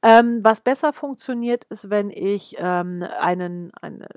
Ähm, 0.02 0.40
was 0.42 0.60
besser 0.60 0.92
funktioniert, 0.92 1.64
ist, 1.64 1.90
wenn 1.90 2.10
ich 2.10 2.56
ähm, 2.58 3.04
einen, 3.20 3.72
eine, 3.80 4.08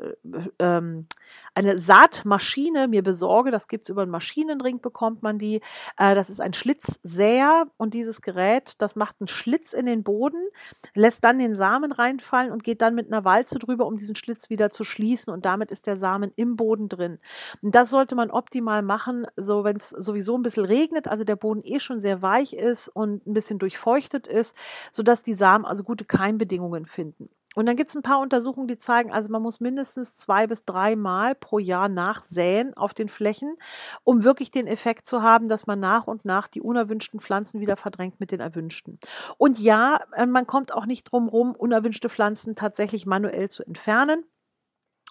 ähm, 0.60 1.08
eine 1.56 1.78
Saatmaschine 1.78 2.88
mir 2.88 3.04
besorge. 3.04 3.52
Das 3.52 3.68
gibt's 3.68 3.90
über 3.90 4.04
einen 4.04 4.12
Maschinenring, 4.12 4.82
bekommt 4.82 5.24
man 5.24 5.38
die. 5.38 5.62
Äh, 5.98 6.16
das 6.16 6.30
ist 6.30 6.42
ein 6.42 6.54
Schlitzsäher 6.54 7.68
und 7.78 7.94
dieses 7.94 8.22
Gerät, 8.22 8.74
das 8.78 8.96
macht 8.96 9.18
einen 9.20 9.28
Schlitz 9.28 9.74
in 9.74 9.86
den 9.86 10.04
Boden, 10.04 10.48
lässt 10.96 11.09
lässt 11.10 11.24
dann 11.24 11.40
den 11.40 11.56
Samen 11.56 11.92
reinfallen 11.92 12.52
und 12.52 12.64
geht 12.64 12.84
dann 12.84 12.94
mit 12.94 13.08
einer 13.08 13.26
Walze 13.26 13.58
drüber, 13.58 13.88
um 13.88 13.96
diesen 13.96 14.16
Schlitz 14.16 14.52
wieder 14.52 14.70
zu 14.70 14.84
schließen 14.84 15.34
und 15.34 15.44
damit 15.44 15.72
ist 15.72 15.88
der 15.88 15.96
Samen 15.96 16.32
im 16.36 16.56
Boden 16.56 16.88
drin. 16.88 17.18
Und 17.64 17.74
das 17.74 17.90
sollte 17.90 18.14
man 18.14 18.30
optimal 18.30 18.84
machen, 18.84 19.26
so 19.36 19.64
wenn 19.64 19.76
es 19.76 19.90
sowieso 19.90 20.38
ein 20.38 20.44
bisschen 20.44 20.66
regnet, 20.66 21.08
also 21.08 21.24
der 21.24 21.36
Boden 21.36 21.62
eh 21.64 21.80
schon 21.80 22.00
sehr 22.00 22.22
weich 22.22 22.54
ist 22.54 22.90
und 22.90 23.26
ein 23.26 23.34
bisschen 23.34 23.58
durchfeuchtet 23.58 24.28
ist, 24.28 24.56
sodass 24.92 25.24
die 25.24 25.34
Samen 25.34 25.66
also 25.66 25.84
gute 25.84 26.06
Keimbedingungen 26.06 26.86
finden. 26.86 27.32
Und 27.56 27.66
dann 27.66 27.76
gibt 27.76 27.90
es 27.90 27.96
ein 27.96 28.04
paar 28.04 28.20
Untersuchungen, 28.20 28.68
die 28.68 28.78
zeigen, 28.78 29.12
also 29.12 29.32
man 29.32 29.42
muss 29.42 29.60
mindestens 29.60 30.16
zwei 30.16 30.46
bis 30.46 30.66
drei 30.66 30.96
Mal 30.96 31.34
pro 31.34 31.58
Jahr 31.58 31.90
nachsäen 31.90 32.76
auf 32.76 32.94
den 32.94 33.10
Flächen, 33.10 33.56
um 34.04 34.24
wirklich 34.24 34.52
den 34.52 34.68
Effekt 34.68 35.08
zu 35.08 35.24
haben, 35.24 35.48
dass 35.48 35.66
man 35.66 35.80
nach 35.80 36.06
und 36.08 36.26
nach 36.26 36.48
die 36.48 36.62
unerwünschten 36.62 37.20
Pflanzen 37.20 37.60
wieder 37.60 37.76
verdrängt 37.76 38.20
mit 38.20 38.32
den 38.32 38.40
erwünschten. 38.40 39.00
Und 39.38 39.60
ja, 39.60 40.00
äh, 40.16 40.26
man 40.28 40.46
kommt 40.46 40.74
auch 40.74 40.86
nicht 40.86 41.06
drum 41.06 41.28
rum, 41.28 41.56
unerwünschte 41.56 42.10
Pflanzen 42.10 42.56
tatsächlich 42.56 43.06
manuell 43.06 43.50
zu 43.50 43.64
entfernen 43.66 44.24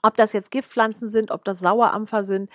ob 0.02 0.16
das 0.16 0.32
jetzt 0.32 0.50
Giftpflanzen 0.50 1.08
sind, 1.08 1.30
ob 1.30 1.44
das 1.44 1.58
Sauerampfer 1.60 2.24
sind, 2.24 2.50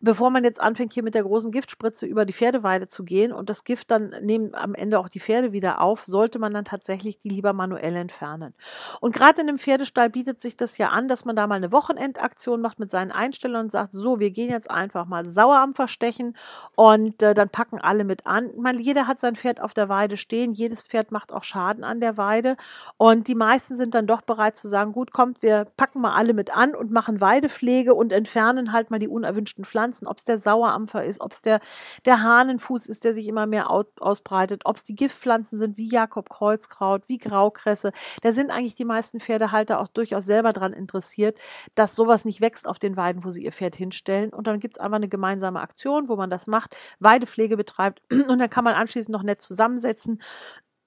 bevor 0.00 0.30
man 0.30 0.44
jetzt 0.44 0.60
anfängt, 0.60 0.92
hier 0.92 1.02
mit 1.02 1.14
der 1.14 1.22
großen 1.22 1.52
Giftspritze 1.52 2.06
über 2.06 2.24
die 2.24 2.32
Pferdeweide 2.32 2.88
zu 2.88 3.04
gehen 3.04 3.32
und 3.32 3.50
das 3.50 3.64
Gift 3.64 3.90
dann 3.90 4.14
nehmen 4.22 4.54
am 4.54 4.74
Ende 4.74 4.98
auch 4.98 5.08
die 5.08 5.20
Pferde 5.20 5.52
wieder 5.52 5.80
auf, 5.80 6.04
sollte 6.04 6.38
man 6.38 6.52
dann 6.52 6.64
tatsächlich 6.64 7.18
die 7.18 7.28
lieber 7.28 7.52
manuell 7.52 7.94
entfernen. 7.96 8.54
Und 9.00 9.14
gerade 9.14 9.40
in 9.40 9.48
einem 9.48 9.58
Pferdestall 9.58 10.10
bietet 10.10 10.40
sich 10.40 10.56
das 10.56 10.78
ja 10.78 10.88
an, 10.88 11.08
dass 11.08 11.24
man 11.24 11.36
da 11.36 11.46
mal 11.46 11.54
eine 11.54 11.72
Wochenendaktion 11.72 12.60
macht 12.60 12.78
mit 12.78 12.90
seinen 12.90 13.12
Einstellern 13.12 13.64
und 13.64 13.72
sagt, 13.72 13.92
so, 13.92 14.18
wir 14.18 14.30
gehen 14.30 14.50
jetzt 14.50 14.70
einfach 14.70 15.06
mal 15.06 15.24
Sauerampfer 15.24 15.88
stechen 15.88 16.36
und 16.76 17.22
äh, 17.22 17.34
dann 17.34 17.48
packen 17.48 17.78
alle 17.80 18.04
mit 18.04 18.26
an. 18.26 18.50
Man, 18.56 18.78
jeder 18.78 19.06
hat 19.06 19.20
sein 19.20 19.36
Pferd 19.36 19.60
auf 19.60 19.72
der 19.72 19.88
Weide 19.88 20.16
stehen, 20.16 20.52
jedes 20.52 20.82
Pferd 20.82 21.12
macht 21.12 21.32
auch 21.32 21.44
Schaden 21.44 21.84
an 21.84 22.00
der 22.00 22.16
Weide 22.16 22.56
und 22.96 23.28
die 23.28 23.34
meisten 23.34 23.76
sind 23.76 23.94
dann 23.94 24.06
doch 24.06 24.22
bereit 24.22 24.56
zu 24.56 24.68
sagen, 24.68 24.92
gut, 24.92 25.12
kommt, 25.12 25.42
wir 25.42 25.66
packen 25.76 26.00
mal 26.00 26.14
alle 26.14 26.34
mit 26.34 26.56
an 26.56 26.74
und 26.74 26.87
und 26.88 26.94
machen 26.94 27.20
Weidepflege 27.20 27.94
und 27.94 28.12
entfernen 28.12 28.72
halt 28.72 28.90
mal 28.90 28.98
die 28.98 29.08
unerwünschten 29.08 29.64
Pflanzen, 29.64 30.06
ob 30.06 30.16
es 30.16 30.24
der 30.24 30.38
Sauerampfer 30.38 31.04
ist, 31.04 31.20
ob 31.20 31.32
es 31.32 31.42
der, 31.42 31.60
der 32.06 32.22
Hahnenfuß 32.22 32.86
ist, 32.86 33.04
der 33.04 33.14
sich 33.14 33.28
immer 33.28 33.46
mehr 33.46 33.70
aus, 33.70 33.86
ausbreitet, 34.00 34.62
ob 34.64 34.76
es 34.76 34.84
die 34.84 34.94
Giftpflanzen 34.94 35.58
sind, 35.58 35.76
wie 35.76 35.86
Jakob 35.88 36.30
Kreuzkraut, 36.30 37.02
wie 37.08 37.18
Graukresse. 37.18 37.92
Da 38.22 38.32
sind 38.32 38.50
eigentlich 38.50 38.74
die 38.74 38.84
meisten 38.86 39.20
Pferdehalter 39.20 39.80
auch 39.80 39.88
durchaus 39.88 40.24
selber 40.24 40.52
daran 40.52 40.72
interessiert, 40.72 41.38
dass 41.74 41.94
sowas 41.94 42.24
nicht 42.24 42.40
wächst 42.40 42.66
auf 42.66 42.78
den 42.78 42.96
Weiden, 42.96 43.24
wo 43.24 43.30
sie 43.30 43.44
ihr 43.44 43.52
Pferd 43.52 43.76
hinstellen. 43.76 44.30
Und 44.30 44.46
dann 44.46 44.60
gibt 44.60 44.76
es 44.76 44.80
einfach 44.80 44.96
eine 44.96 45.08
gemeinsame 45.08 45.60
Aktion, 45.60 46.08
wo 46.08 46.16
man 46.16 46.30
das 46.30 46.46
macht, 46.46 46.74
Weidepflege 47.00 47.56
betreibt 47.56 48.02
und 48.10 48.38
dann 48.38 48.50
kann 48.50 48.64
man 48.64 48.74
anschließend 48.74 49.12
noch 49.12 49.22
nett 49.22 49.42
zusammensetzen, 49.42 50.22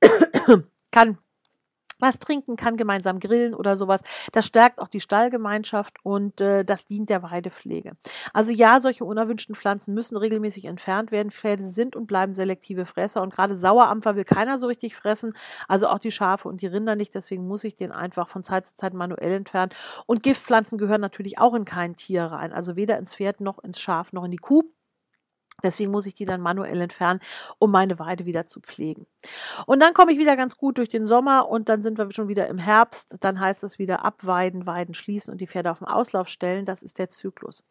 kann 0.92 1.18
was 2.02 2.20
trinken 2.20 2.56
kann, 2.56 2.78
gemeinsam 2.78 3.20
grillen 3.20 3.54
oder 3.54 3.78
sowas. 3.78 4.02
Das 4.32 4.46
stärkt 4.46 4.80
auch 4.80 4.88
die 4.88 5.00
Stallgemeinschaft 5.00 5.98
und 6.04 6.42
äh, 6.42 6.66
das 6.66 6.86
dient 6.86 7.10
der 7.10 7.24
Weidepflege. 7.24 7.94
Also 8.34 8.52
ja, 8.52 8.80
solche 8.80 9.06
unerwünschten 9.06 9.56
Pflanzen 9.56 9.94
müssen 9.94 10.18
regelmäßig 10.18 10.66
entfernt 10.66 11.12
werden. 11.12 11.32
Pferde 11.32 11.66
sind 11.66 11.96
und 11.96 12.08
bleiben 12.08 12.34
selektive 12.34 12.86
Fresser 12.86 13.22
und 13.22 13.34
gerade 13.34 13.56
Sauerampfer 13.56 14.16
will 14.16 14.24
keiner 14.24 14.58
so 14.58 14.68
richtig 14.68 14.96
fressen, 14.96 15.34
also 15.68 15.88
auch 15.88 16.00
die 16.00 16.12
Schafe 16.12 16.50
und 16.50 16.62
die 16.62 16.68
Rinder 16.68 16.96
nicht. 16.96 17.16
Deswegen 17.16 17.48
muss 17.48 17.64
ich 17.64 17.76
den 17.76 17.92
einfach 17.92 18.28
von 18.28 18.44
Zeit 18.44 18.68
zu 18.68 18.76
Zeit 18.76 18.94
manuell 18.94 19.34
entfernen. 19.34 19.72
Und 20.06 20.24
Giftpflanzen 20.24 20.78
gehören 20.78 21.02
natürlich 21.02 21.40
auch 21.40 21.54
in 21.54 21.66
kein 21.66 21.96
Tier 21.96 22.26
rein, 22.26 22.54
also 22.54 22.76
weder 22.76 22.98
ins 22.98 23.16
Pferd 23.16 23.42
noch 23.42 23.60
ins 23.64 23.80
Schaf 23.80 24.14
noch 24.14 24.24
in 24.24 24.32
die 24.32 24.38
Kuh. 24.38 24.64
Deswegen 25.64 25.92
muss 25.92 26.06
ich 26.06 26.14
die 26.14 26.26
dann 26.26 26.42
manuell 26.42 26.82
entfernen, 26.82 27.20
um 27.60 27.72
meine 27.72 28.00
Weide 28.00 28.26
wieder 28.26 28.48
zu 28.48 28.60
pflegen. 28.60 29.06
Und 29.66 29.80
dann 29.80 29.94
komme 29.94 30.12
ich 30.12 30.18
wieder 30.18 30.36
ganz 30.36 30.58
gut 30.58 30.78
durch 30.78 30.90
den 30.90 31.06
Sommer 31.06 31.50
und 31.50 31.70
dann 31.70 31.82
sind 31.82 31.98
wir 31.98 32.12
schon 32.12 32.28
wieder 32.28 32.48
im 32.48 32.58
Herbst. 32.58 33.18
Dann 33.22 33.40
heißt 33.40 33.64
es 33.64 33.80
wieder 33.80 34.04
abweiden, 34.04 34.66
Weiden 34.66 34.94
schließen 34.94 35.32
und 35.32 35.42
die 35.42 35.48
Pferde 35.48 35.72
auf 35.72 35.80
den 35.80 35.88
Auslauf 35.88 36.28
stellen. 36.28 36.66
Das 36.66 36.84
ist 36.84 37.00
der 37.00 37.10
Zyklus. 37.10 37.64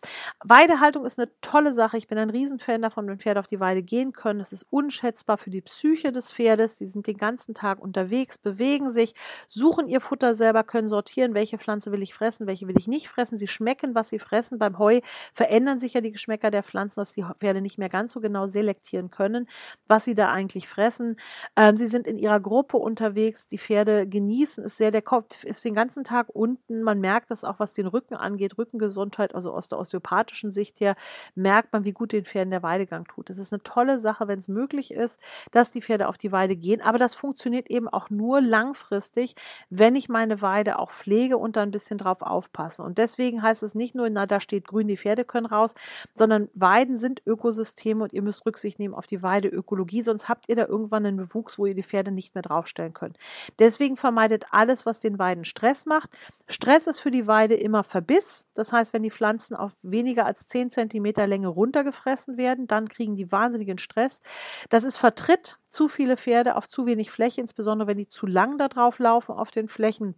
Weidehaltung 0.44 1.04
ist 1.04 1.18
eine 1.18 1.30
tolle 1.40 1.72
Sache. 1.72 1.96
Ich 1.96 2.06
bin 2.06 2.18
ein 2.18 2.30
Riesenfan 2.30 2.82
davon, 2.82 3.08
wenn 3.08 3.18
Pferde 3.18 3.40
auf 3.40 3.46
die 3.46 3.60
Weide 3.60 3.82
gehen 3.82 4.12
können. 4.12 4.38
Das 4.38 4.52
ist 4.52 4.66
unschätzbar 4.70 5.38
für 5.38 5.50
die 5.50 5.62
Psyche 5.62 6.12
des 6.12 6.32
Pferdes. 6.32 6.78
Sie 6.78 6.86
sind 6.86 7.06
den 7.06 7.16
ganzen 7.16 7.54
Tag 7.54 7.80
unterwegs, 7.80 8.38
bewegen 8.38 8.90
sich, 8.90 9.14
suchen 9.48 9.88
ihr 9.88 10.00
Futter 10.00 10.34
selber, 10.34 10.64
können 10.64 10.88
sortieren, 10.88 11.34
welche 11.34 11.58
Pflanze 11.58 11.92
will 11.92 12.02
ich 12.02 12.14
fressen, 12.14 12.46
welche 12.46 12.68
will 12.68 12.78
ich 12.78 12.88
nicht 12.88 13.08
fressen. 13.08 13.38
Sie 13.38 13.48
schmecken, 13.48 13.94
was 13.94 14.08
sie 14.08 14.18
fressen. 14.18 14.58
Beim 14.58 14.78
Heu 14.78 15.00
verändern 15.32 15.80
sich 15.80 15.94
ja 15.94 16.00
die 16.00 16.12
Geschmäcker 16.12 16.50
der 16.50 16.62
Pflanzen, 16.62 17.00
dass 17.00 17.12
die 17.12 17.24
Pferde 17.38 17.60
nicht 17.60 17.78
mehr 17.80 17.88
ganz 17.88 18.12
so 18.12 18.20
genau 18.20 18.46
selektieren 18.46 19.10
können, 19.10 19.48
was 19.88 20.04
sie 20.04 20.14
da 20.14 20.30
eigentlich 20.30 20.68
fressen. 20.68 21.16
Ähm, 21.56 21.76
sie 21.76 21.88
sind 21.88 22.06
in 22.06 22.16
ihrer 22.16 22.38
Gruppe 22.38 22.76
unterwegs. 22.76 23.48
Die 23.48 23.58
Pferde 23.58 24.06
genießen 24.06 24.64
es 24.64 24.76
sehr. 24.76 24.92
Der 24.92 25.02
Kopf 25.02 25.42
ist 25.42 25.64
den 25.64 25.74
ganzen 25.74 26.04
Tag 26.04 26.28
unten. 26.32 26.82
Man 26.82 27.00
merkt 27.00 27.30
das 27.32 27.42
auch, 27.42 27.58
was 27.58 27.74
den 27.74 27.88
Rücken 27.88 28.14
angeht, 28.14 28.58
Rückengesundheit, 28.58 29.34
also 29.34 29.52
aus 29.52 29.68
der 29.68 29.78
osteopathischen 29.78 30.52
Sicht 30.52 30.80
her, 30.80 30.94
merkt 31.34 31.72
man, 31.72 31.84
wie 31.84 31.92
gut 31.92 32.12
den 32.12 32.24
Pferden 32.24 32.50
der 32.50 32.62
Weidegang 32.62 33.06
tut. 33.06 33.30
Es 33.30 33.38
ist 33.38 33.52
eine 33.52 33.62
tolle 33.62 33.98
Sache, 33.98 34.28
wenn 34.28 34.38
es 34.38 34.48
möglich 34.48 34.92
ist, 34.92 35.20
dass 35.50 35.70
die 35.70 35.82
Pferde 35.82 36.08
auf 36.08 36.18
die 36.18 36.32
Weide 36.32 36.56
gehen. 36.56 36.80
Aber 36.80 36.98
das 36.98 37.14
funktioniert 37.14 37.70
eben 37.70 37.88
auch 37.88 38.10
nur 38.10 38.40
langfristig, 38.40 39.34
wenn 39.70 39.96
ich 39.96 40.08
meine 40.08 40.42
Weide 40.42 40.78
auch 40.78 40.90
pflege 40.90 41.38
und 41.38 41.56
da 41.56 41.62
ein 41.62 41.70
bisschen 41.70 41.98
drauf 41.98 42.22
aufpasse. 42.22 42.82
Und 42.82 42.98
deswegen 42.98 43.42
heißt 43.42 43.62
es 43.62 43.74
nicht 43.74 43.94
nur, 43.94 44.08
na, 44.10 44.26
da 44.26 44.40
steht 44.40 44.66
grün, 44.66 44.88
die 44.88 44.96
Pferde 44.96 45.24
können 45.24 45.46
raus, 45.46 45.74
sondern 46.14 46.48
Weiden 46.54 46.96
sind 46.96 47.22
Ökosysteme 47.26 47.69
Ökosysteme 47.70 48.02
und 48.02 48.12
ihr 48.12 48.22
müsst 48.22 48.44
Rücksicht 48.46 48.78
nehmen 48.78 48.94
auf 48.94 49.06
die 49.06 49.22
Weideökologie, 49.22 50.02
sonst 50.02 50.28
habt 50.28 50.48
ihr 50.48 50.56
da 50.56 50.66
irgendwann 50.66 51.06
einen 51.06 51.16
Bewuchs, 51.16 51.58
wo 51.58 51.66
ihr 51.66 51.74
die 51.74 51.82
Pferde 51.82 52.10
nicht 52.10 52.34
mehr 52.34 52.42
draufstellen 52.42 52.92
könnt. 52.92 53.16
Deswegen 53.58 53.96
vermeidet 53.96 54.46
alles, 54.50 54.86
was 54.86 55.00
den 55.00 55.18
Weiden 55.18 55.44
Stress 55.44 55.86
macht. 55.86 56.10
Stress 56.48 56.86
ist 56.86 57.00
für 57.00 57.10
die 57.10 57.26
Weide 57.26 57.54
immer 57.54 57.84
Verbiss. 57.84 58.46
Das 58.54 58.72
heißt, 58.72 58.92
wenn 58.92 59.02
die 59.02 59.10
Pflanzen 59.10 59.54
auf 59.54 59.72
weniger 59.82 60.26
als 60.26 60.46
10 60.46 60.70
cm 60.70 61.04
Länge 61.26 61.48
runtergefressen 61.48 62.36
werden, 62.36 62.66
dann 62.66 62.88
kriegen 62.88 63.16
die 63.16 63.30
wahnsinnigen 63.30 63.78
Stress. 63.78 64.20
Das 64.68 64.84
ist 64.84 64.96
Vertritt. 64.96 65.58
Zu 65.64 65.88
viele 65.88 66.16
Pferde 66.16 66.56
auf 66.56 66.68
zu 66.68 66.84
wenig 66.86 67.10
Fläche, 67.10 67.40
insbesondere 67.40 67.86
wenn 67.86 67.98
die 67.98 68.08
zu 68.08 68.26
lang 68.26 68.58
da 68.58 68.68
drauf 68.68 68.98
laufen 68.98 69.32
auf 69.32 69.52
den 69.52 69.68
Flächen 69.68 70.16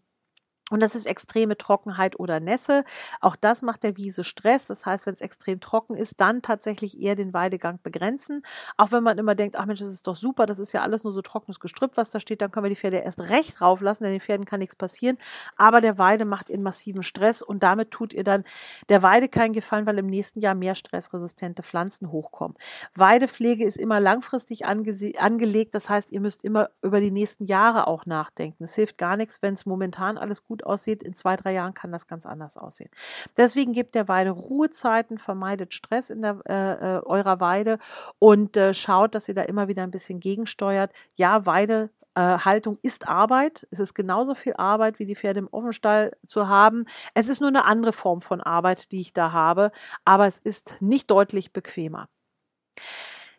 und 0.70 0.80
das 0.80 0.94
ist 0.94 1.06
extreme 1.06 1.58
Trockenheit 1.58 2.18
oder 2.18 2.40
Nässe. 2.40 2.84
Auch 3.20 3.36
das 3.36 3.62
macht 3.62 3.82
der 3.82 3.96
Wiese 3.96 4.24
Stress. 4.24 4.68
Das 4.68 4.86
heißt, 4.86 5.06
wenn 5.06 5.14
es 5.14 5.20
extrem 5.20 5.60
trocken 5.60 5.94
ist, 5.94 6.20
dann 6.20 6.40
tatsächlich 6.40 7.00
eher 7.00 7.14
den 7.14 7.34
Weidegang 7.34 7.78
begrenzen. 7.82 8.42
Auch 8.78 8.92
wenn 8.92 9.02
man 9.02 9.18
immer 9.18 9.34
denkt, 9.34 9.56
ach 9.56 9.66
Mensch, 9.66 9.80
das 9.80 9.90
ist 9.90 10.06
doch 10.06 10.16
super, 10.16 10.46
das 10.46 10.58
ist 10.58 10.72
ja 10.72 10.82
alles 10.82 11.04
nur 11.04 11.12
so 11.12 11.20
trockenes 11.20 11.60
Gestrüpp, 11.60 11.96
was 11.96 12.10
da 12.10 12.20
steht, 12.20 12.40
dann 12.40 12.50
können 12.50 12.64
wir 12.64 12.70
die 12.70 12.76
Pferde 12.76 12.98
erst 12.98 13.20
recht 13.20 13.60
rauflassen, 13.60 14.04
denn 14.04 14.14
den 14.14 14.20
Pferden 14.20 14.46
kann 14.46 14.60
nichts 14.60 14.76
passieren. 14.76 15.18
Aber 15.56 15.80
der 15.80 15.98
Weide 15.98 16.24
macht 16.24 16.48
ihren 16.48 16.62
massiven 16.62 17.02
Stress 17.02 17.42
und 17.42 17.62
damit 17.62 17.90
tut 17.90 18.14
ihr 18.14 18.24
dann 18.24 18.44
der 18.88 19.02
Weide 19.02 19.28
keinen 19.28 19.52
Gefallen, 19.52 19.86
weil 19.86 19.98
im 19.98 20.06
nächsten 20.06 20.40
Jahr 20.40 20.54
mehr 20.54 20.74
stressresistente 20.74 21.62
Pflanzen 21.62 22.10
hochkommen. 22.10 22.56
Weidepflege 22.94 23.64
ist 23.64 23.76
immer 23.76 24.00
langfristig 24.00 24.64
angelegt. 24.66 25.74
Das 25.74 25.90
heißt, 25.90 26.12
ihr 26.12 26.20
müsst 26.20 26.44
immer 26.44 26.70
über 26.82 27.00
die 27.00 27.10
nächsten 27.10 27.44
Jahre 27.44 27.86
auch 27.86 28.06
nachdenken. 28.06 28.64
Es 28.64 28.74
hilft 28.74 28.96
gar 28.96 29.16
nichts, 29.16 29.42
wenn 29.42 29.54
es 29.54 29.66
momentan 29.66 30.18
alles 30.18 30.44
gut 30.44 30.61
aussieht, 30.64 31.02
in 31.02 31.14
zwei, 31.14 31.36
drei 31.36 31.52
Jahren 31.52 31.74
kann 31.74 31.92
das 31.92 32.06
ganz 32.06 32.26
anders 32.26 32.56
aussehen. 32.56 32.90
Deswegen 33.36 33.72
gebt 33.72 33.94
der 33.94 34.08
Weide 34.08 34.30
Ruhezeiten, 34.30 35.18
vermeidet 35.18 35.74
Stress 35.74 36.10
in 36.10 36.22
der, 36.22 36.40
äh, 36.46 36.96
äh, 36.96 37.02
eurer 37.04 37.40
Weide 37.40 37.78
und 38.18 38.56
äh, 38.56 38.74
schaut, 38.74 39.14
dass 39.14 39.28
ihr 39.28 39.34
da 39.34 39.42
immer 39.42 39.68
wieder 39.68 39.82
ein 39.82 39.90
bisschen 39.90 40.20
gegensteuert. 40.20 40.92
Ja, 41.16 41.46
Weide 41.46 41.90
äh, 42.14 42.38
Haltung 42.38 42.78
ist 42.82 43.08
Arbeit. 43.08 43.66
Es 43.70 43.80
ist 43.80 43.94
genauso 43.94 44.34
viel 44.34 44.54
Arbeit, 44.54 44.98
wie 44.98 45.06
die 45.06 45.16
Pferde 45.16 45.40
im 45.40 45.48
Offenstall 45.48 46.16
zu 46.26 46.48
haben. 46.48 46.84
Es 47.14 47.28
ist 47.28 47.40
nur 47.40 47.48
eine 47.48 47.64
andere 47.64 47.92
Form 47.92 48.20
von 48.20 48.40
Arbeit, 48.40 48.92
die 48.92 49.00
ich 49.00 49.12
da 49.12 49.32
habe, 49.32 49.72
aber 50.04 50.26
es 50.26 50.38
ist 50.38 50.76
nicht 50.80 51.10
deutlich 51.10 51.52
bequemer. 51.52 52.08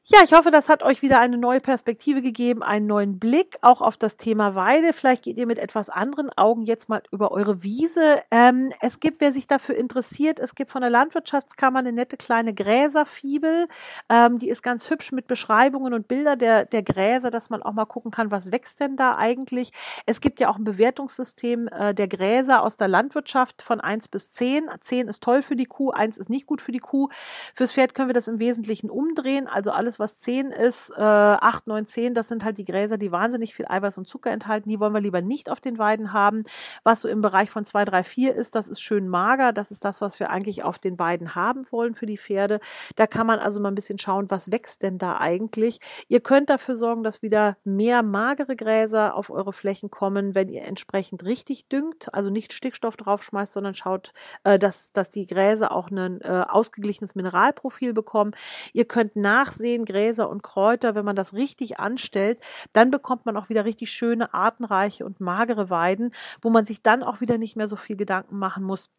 Ja, 0.05 0.19
ich 0.21 0.33
hoffe, 0.33 0.51
das 0.51 0.67
hat 0.67 0.83
euch 0.83 1.01
wieder 1.01 1.21
eine 1.21 1.37
neue 1.37 1.61
Perspektive 1.61 2.21
gegeben, 2.21 2.61
einen 2.61 2.87
neuen 2.87 3.19
Blick 3.19 3.57
auch 3.61 3.79
auf 3.79 3.95
das 3.95 4.17
Thema 4.17 4.53
Weide. 4.53 4.91
Vielleicht 4.91 5.23
geht 5.23 5.37
ihr 5.37 5.47
mit 5.47 5.59
etwas 5.59 5.89
anderen 5.89 6.29
Augen 6.35 6.63
jetzt 6.63 6.89
mal 6.89 7.01
über 7.11 7.31
eure 7.31 7.63
Wiese. 7.63 8.17
Ähm, 8.29 8.69
es 8.81 8.99
gibt, 8.99 9.21
wer 9.21 9.31
sich 9.31 9.47
dafür 9.47 9.75
interessiert, 9.75 10.41
es 10.41 10.55
gibt 10.55 10.71
von 10.71 10.81
der 10.81 10.89
Landwirtschaftskammer 10.89 11.79
eine 11.79 11.93
nette 11.93 12.17
kleine 12.17 12.53
Gräserfibel. 12.53 13.69
Ähm, 14.09 14.39
die 14.39 14.49
ist 14.49 14.61
ganz 14.61 14.89
hübsch 14.89 15.13
mit 15.13 15.27
Beschreibungen 15.27 15.93
und 15.93 16.09
Bilder 16.09 16.35
der, 16.35 16.65
der 16.65 16.83
Gräser, 16.83 17.31
dass 17.31 17.49
man 17.49 17.63
auch 17.63 17.71
mal 17.71 17.85
gucken 17.85 18.11
kann, 18.11 18.29
was 18.29 18.51
wächst 18.51 18.81
denn 18.81 18.97
da 18.97 19.15
eigentlich. 19.15 19.71
Es 20.05 20.19
gibt 20.19 20.41
ja 20.41 20.49
auch 20.49 20.57
ein 20.57 20.65
Bewertungssystem 20.65 21.69
äh, 21.69 21.95
der 21.95 22.09
Gräser 22.09 22.63
aus 22.63 22.75
der 22.75 22.89
Landwirtschaft 22.89 23.61
von 23.61 23.79
1 23.79 24.09
bis 24.09 24.33
10. 24.33 24.69
10 24.81 25.07
ist 25.07 25.23
toll 25.23 25.41
für 25.41 25.55
die 25.55 25.63
Kuh, 25.65 25.91
1 25.91 26.17
ist 26.17 26.29
nicht 26.29 26.45
gut 26.45 26.59
für 26.59 26.73
die 26.73 26.79
Kuh. 26.79 27.07
Fürs 27.55 27.71
Pferd 27.71 27.93
können 27.93 28.09
wir 28.09 28.13
das 28.13 28.27
im 28.27 28.41
Wesentlichen 28.41 28.89
umdrehen, 28.89 29.47
also 29.47 29.71
alles 29.71 29.92
alles, 29.93 29.99
was 29.99 30.17
10 30.17 30.51
ist, 30.51 30.91
äh, 30.91 31.01
8, 31.01 31.67
9, 31.67 31.85
10, 31.85 32.13
das 32.13 32.27
sind 32.27 32.43
halt 32.43 32.57
die 32.57 32.65
Gräser, 32.65 32.97
die 32.97 33.11
wahnsinnig 33.11 33.53
viel 33.53 33.65
Eiweiß 33.67 33.97
und 33.97 34.07
Zucker 34.07 34.31
enthalten. 34.31 34.69
Die 34.69 34.79
wollen 34.79 34.93
wir 34.93 35.01
lieber 35.01 35.21
nicht 35.21 35.49
auf 35.49 35.59
den 35.59 35.77
Weiden 35.77 36.13
haben. 36.13 36.43
Was 36.83 37.01
so 37.01 37.07
im 37.07 37.21
Bereich 37.21 37.49
von 37.49 37.65
2, 37.65 37.85
3, 37.85 38.03
4 38.03 38.35
ist, 38.35 38.55
das 38.55 38.67
ist 38.67 38.81
schön 38.81 39.07
mager. 39.07 39.53
Das 39.53 39.71
ist 39.71 39.85
das, 39.85 40.01
was 40.01 40.19
wir 40.19 40.29
eigentlich 40.29 40.63
auf 40.63 40.79
den 40.79 40.97
Weiden 40.99 41.35
haben 41.35 41.63
wollen 41.71 41.93
für 41.93 42.05
die 42.05 42.17
Pferde. 42.17 42.59
Da 42.95 43.07
kann 43.07 43.27
man 43.27 43.39
also 43.39 43.59
mal 43.59 43.69
ein 43.69 43.75
bisschen 43.75 43.99
schauen, 43.99 44.29
was 44.29 44.51
wächst 44.51 44.83
denn 44.83 44.97
da 44.97 45.17
eigentlich. 45.17 45.79
Ihr 46.07 46.21
könnt 46.21 46.49
dafür 46.49 46.75
sorgen, 46.75 47.03
dass 47.03 47.21
wieder 47.21 47.57
mehr 47.63 48.03
magere 48.03 48.55
Gräser 48.55 49.15
auf 49.15 49.29
eure 49.29 49.53
Flächen 49.53 49.91
kommen, 49.91 50.35
wenn 50.35 50.49
ihr 50.49 50.63
entsprechend 50.63 51.25
richtig 51.25 51.67
düngt, 51.67 52.13
also 52.13 52.29
nicht 52.29 52.53
Stickstoff 52.53 52.97
draufschmeißt, 52.97 53.53
sondern 53.53 53.75
schaut, 53.75 54.13
äh, 54.43 54.57
dass, 54.57 54.91
dass 54.91 55.09
die 55.09 55.25
Gräser 55.25 55.71
auch 55.71 55.91
ein 55.91 56.21
äh, 56.21 56.45
ausgeglichenes 56.47 57.15
Mineralprofil 57.15 57.93
bekommen. 57.93 58.31
Ihr 58.73 58.85
könnt 58.85 59.15
nachsehen, 59.15 59.82
Gräser 59.85 60.29
und 60.29 60.43
Kräuter, 60.43 60.95
wenn 60.95 61.05
man 61.05 61.15
das 61.15 61.33
richtig 61.33 61.79
anstellt, 61.79 62.39
dann 62.73 62.91
bekommt 62.91 63.25
man 63.25 63.37
auch 63.37 63.49
wieder 63.49 63.65
richtig 63.65 63.91
schöne, 63.91 64.33
artenreiche 64.33 65.05
und 65.05 65.19
magere 65.19 65.69
Weiden, 65.69 66.13
wo 66.41 66.49
man 66.49 66.65
sich 66.65 66.81
dann 66.81 67.03
auch 67.03 67.21
wieder 67.21 67.37
nicht 67.37 67.55
mehr 67.55 67.67
so 67.67 67.75
viel 67.75 67.95
Gedanken 67.95 68.37
machen 68.37 68.63
muss, 68.63 68.89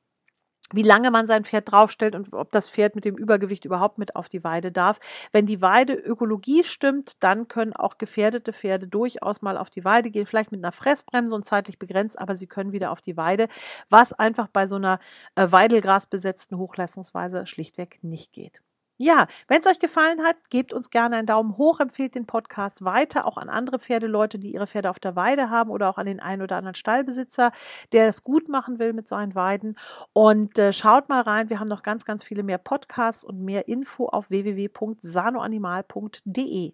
wie 0.72 0.82
lange 0.82 1.10
man 1.10 1.26
sein 1.26 1.44
Pferd 1.44 1.70
draufstellt 1.70 2.14
und 2.14 2.32
ob 2.32 2.50
das 2.50 2.68
Pferd 2.68 2.94
mit 2.94 3.04
dem 3.04 3.16
Übergewicht 3.16 3.64
überhaupt 3.64 3.98
mit 3.98 4.16
auf 4.16 4.28
die 4.28 4.44
Weide 4.44 4.72
darf. 4.72 4.98
Wenn 5.32 5.46
die 5.46 5.60
Weideökologie 5.60 6.64
stimmt, 6.64 7.22
dann 7.22 7.48
können 7.48 7.74
auch 7.74 7.98
gefährdete 7.98 8.52
Pferde 8.52 8.88
durchaus 8.88 9.42
mal 9.42 9.58
auf 9.58 9.70
die 9.70 9.84
Weide 9.84 10.10
gehen, 10.10 10.26
vielleicht 10.26 10.52
mit 10.52 10.64
einer 10.64 10.72
Fressbremse 10.72 11.34
und 11.34 11.44
zeitlich 11.44 11.78
begrenzt, 11.78 12.18
aber 12.18 12.36
sie 12.36 12.46
können 12.46 12.72
wieder 12.72 12.90
auf 12.90 13.00
die 13.00 13.16
Weide, 13.16 13.48
was 13.90 14.12
einfach 14.12 14.48
bei 14.48 14.66
so 14.66 14.76
einer 14.76 14.98
äh, 15.34 15.50
Weidelgras 15.50 16.08
Hochleistungsweise 16.54 17.46
schlichtweg 17.46 17.98
nicht 18.02 18.32
geht. 18.32 18.62
Ja, 18.96 19.26
wenn 19.48 19.60
es 19.60 19.66
euch 19.66 19.80
gefallen 19.80 20.22
hat, 20.22 20.36
gebt 20.50 20.72
uns 20.72 20.88
gerne 20.88 21.16
einen 21.16 21.26
Daumen 21.26 21.56
hoch, 21.56 21.80
empfehlt 21.80 22.14
den 22.14 22.26
Podcast 22.26 22.84
weiter, 22.84 23.26
auch 23.26 23.36
an 23.36 23.48
andere 23.48 23.80
Pferdeleute, 23.80 24.38
die 24.38 24.54
ihre 24.54 24.68
Pferde 24.68 24.88
auf 24.88 25.00
der 25.00 25.16
Weide 25.16 25.50
haben 25.50 25.70
oder 25.70 25.90
auch 25.90 25.98
an 25.98 26.06
den 26.06 26.20
einen 26.20 26.42
oder 26.42 26.56
anderen 26.56 26.76
Stallbesitzer, 26.76 27.50
der 27.92 28.06
es 28.06 28.22
gut 28.22 28.48
machen 28.48 28.78
will 28.78 28.92
mit 28.92 29.08
seinen 29.08 29.34
Weiden. 29.34 29.76
Und 30.12 30.60
äh, 30.60 30.72
schaut 30.72 31.08
mal 31.08 31.22
rein, 31.22 31.50
wir 31.50 31.58
haben 31.58 31.66
noch 31.66 31.82
ganz, 31.82 32.04
ganz 32.04 32.22
viele 32.22 32.44
mehr 32.44 32.58
Podcasts 32.58 33.24
und 33.24 33.42
mehr 33.42 33.66
Info 33.66 34.06
auf 34.06 34.30
www.sanoanimal.de. 34.30 36.72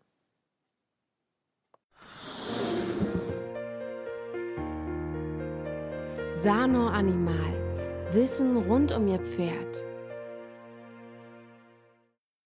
Sano 6.34 6.88
Animal. 6.88 8.12
Wissen 8.12 8.56
rund 8.56 8.92
um 8.92 9.08
Ihr 9.08 9.20
Pferd. 9.20 9.89